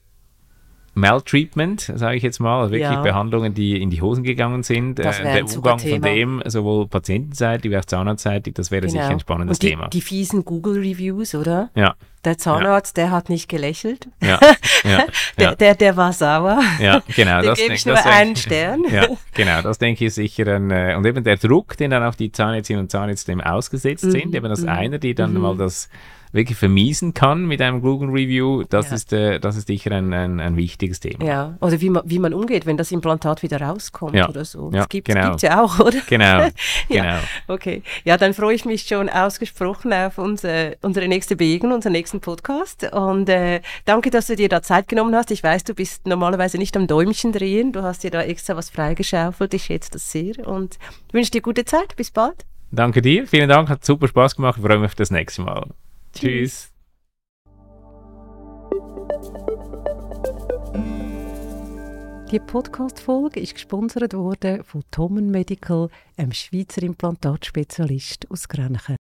Maltreatment, 0.95 1.93
sage 1.95 2.17
ich 2.17 2.23
jetzt 2.23 2.41
mal, 2.41 2.59
also 2.61 2.73
wirklich 2.73 2.89
Ja. 2.91 3.03
Behandlungen, 3.03 3.53
die 3.53 3.83
in 3.83 3.91
die 3.91 4.01
Hosen 4.01 4.25
gegangen 4.25 4.63
sind, 4.63 4.99
Das 4.99 5.21
äh, 5.21 5.25
der 5.25 5.45
Umgang 5.45 5.79
von 5.79 6.01
dem, 6.01 6.43
sowohl 6.47 6.87
patientenseitig 6.89 7.71
wie 7.71 7.77
auch 7.77 7.85
zahnarztseitig, 7.85 8.55
das 8.55 8.71
wäre 8.71 8.89
sicher 8.89 9.09
ein 9.11 9.21
spannendes 9.21 9.59
Genau. 9.59 9.67
und 9.67 9.73
die, 9.73 9.77
Thema. 9.77 9.89
die 9.91 10.01
fiesen 10.01 10.45
Google-Reviews, 10.47 11.35
oder? 11.35 11.69
ja, 11.75 11.97
Der 12.25 12.39
Zahnarzt, 12.39 12.97
der 12.97 13.11
hat 13.11 13.29
nicht 13.29 13.47
gelächelt. 13.51 14.09
ja, 14.23 14.41
ja, 14.85 15.05
Der, 15.37 15.45
ja, 15.51 15.55
der, 15.55 15.75
der 15.75 15.97
war 15.99 16.15
sauer. 16.15 16.63
ja, 16.81 17.03
genau. 17.15 17.41
Dem 17.43 17.47
das 17.51 17.59
gebe 17.59 17.75
ich 17.75 17.85
nur 17.85 17.95
das 17.97 18.07
einen 18.07 18.35
Stern. 18.37 18.83
Ja, 18.91 19.07
genau, 19.35 19.61
das 19.61 19.77
denke 19.77 20.07
ich 20.07 20.15
sicher 20.15 20.47
ein, 20.55 20.71
äh, 20.71 20.95
und 20.97 21.05
eben 21.05 21.23
der 21.25 21.37
Druck, 21.37 21.77
den 21.77 21.91
dann 21.91 22.05
auch 22.05 22.15
die 22.15 22.33
Zahnärztinnen 22.33 22.85
und 22.85 22.91
Zahnärzte 22.91 23.33
dem 23.33 23.43
ausgesetzt 23.43 24.05
Mhm, 24.05 24.11
sind, 24.13 24.35
eben 24.35 24.49
das 24.49 24.65
einer, 24.65 24.97
die 24.97 25.15
dann 25.15 25.35
mal 25.35 25.55
das 25.59 25.91
wirklich 26.37 26.57
vermiesen 26.59 27.13
kann 27.15 27.45
mit 27.47 27.61
einem 27.61 27.81
Google 27.81 28.11
Review, 28.11 28.63
das 28.69 28.91
Ja. 28.91 28.95
ist, 28.97 29.13
äh, 29.13 29.41
das 29.41 29.57
ist 29.57 29.67
sicher 29.67 29.91
ein, 29.93 30.13
ein, 30.13 30.39
ein 30.39 30.57
wichtiges 30.57 31.01
Thema. 31.01 31.25
Ja, 31.25 31.57
oder 31.61 31.81
wie 31.81 31.91
man, 31.91 32.03
wie 32.07 32.19
man 32.19 32.33
umgeht, 32.33 32.67
wenn 32.67 32.77
das 32.77 32.93
Implantat 32.93 33.43
wieder 33.43 33.61
rauskommt 33.61 34.15
Ja. 34.15 34.29
oder 34.29 34.45
so. 34.45 34.71
Ja, 34.73 34.79
das 34.81 34.89
gibt 34.89 35.09
genau. 35.09 35.35
es 35.35 35.43
ja 35.43 35.63
auch, 35.63 35.79
oder? 35.81 35.99
Genau, 36.07 36.43
Ja. 36.43 36.51
genau. 36.89 37.19
Okay, 37.49 37.83
ja, 38.05 38.17
dann 38.17 38.35
freue 38.35 38.55
ich 38.55 38.65
mich 38.65 38.83
schon 38.83 39.09
ausgesprochen 39.09 39.93
auf 39.93 40.19
unsere, 40.19 40.77
unsere 40.83 41.09
nächste 41.09 41.35
Begegnung, 41.37 41.73
unseren 41.73 41.93
nächsten 41.93 42.21
Podcast. 42.21 42.85
Und 42.93 43.29
äh, 43.29 43.61
danke, 43.85 44.11
dass 44.11 44.27
du 44.29 44.37
dir 44.37 44.49
da 44.49 44.63
Zeit 44.63 44.89
genommen 44.89 45.15
hast. 45.17 45.31
Ich 45.31 45.43
weiß, 45.43 45.65
du 45.65 45.75
bist 45.75 46.07
normalerweise 46.07 46.59
nicht 46.59 46.77
am 46.77 46.87
Däumchen 46.87 47.33
drehen. 47.33 47.73
Du 47.73 47.83
hast 47.83 48.05
dir 48.05 48.11
da 48.11 48.23
extra 48.23 48.57
was 48.57 48.71
freigeschaufelt. 48.71 49.55
Ich 49.55 49.65
schätze 49.65 49.91
das 49.93 50.13
sehr 50.13 50.47
und 50.47 50.79
wünsche 51.13 51.31
dir 51.31 51.41
gute 51.43 51.65
Zeit. 51.65 51.97
Bis 51.97 52.11
bald. 52.11 52.45
Danke 52.73 53.01
dir, 53.01 53.27
vielen 53.29 53.49
Dank, 53.49 53.69
hat 53.69 53.85
super 53.85 54.09
Spaß 54.09 54.35
gemacht, 54.37 54.59
ich 54.59 54.67
freue 54.67 54.79
mich 54.79 54.87
auf 54.87 54.95
das 54.97 55.13
nächste 55.13 55.43
Mal. 55.43 55.69
Tschüss. 56.17 56.73
Die 62.33 62.41
Podcast-Folge 62.41 63.41
ist 63.41 63.55
gesponsert 63.55 64.15
worden 64.15 64.65
von 64.65 64.83
Tommen 64.91 65.31
Medical, 65.31 65.91
einem 66.17 66.33
Schweizer 66.33 66.83
Implantatspezialist 66.83 68.31
aus 68.31 68.49
Grenchen. 68.49 68.97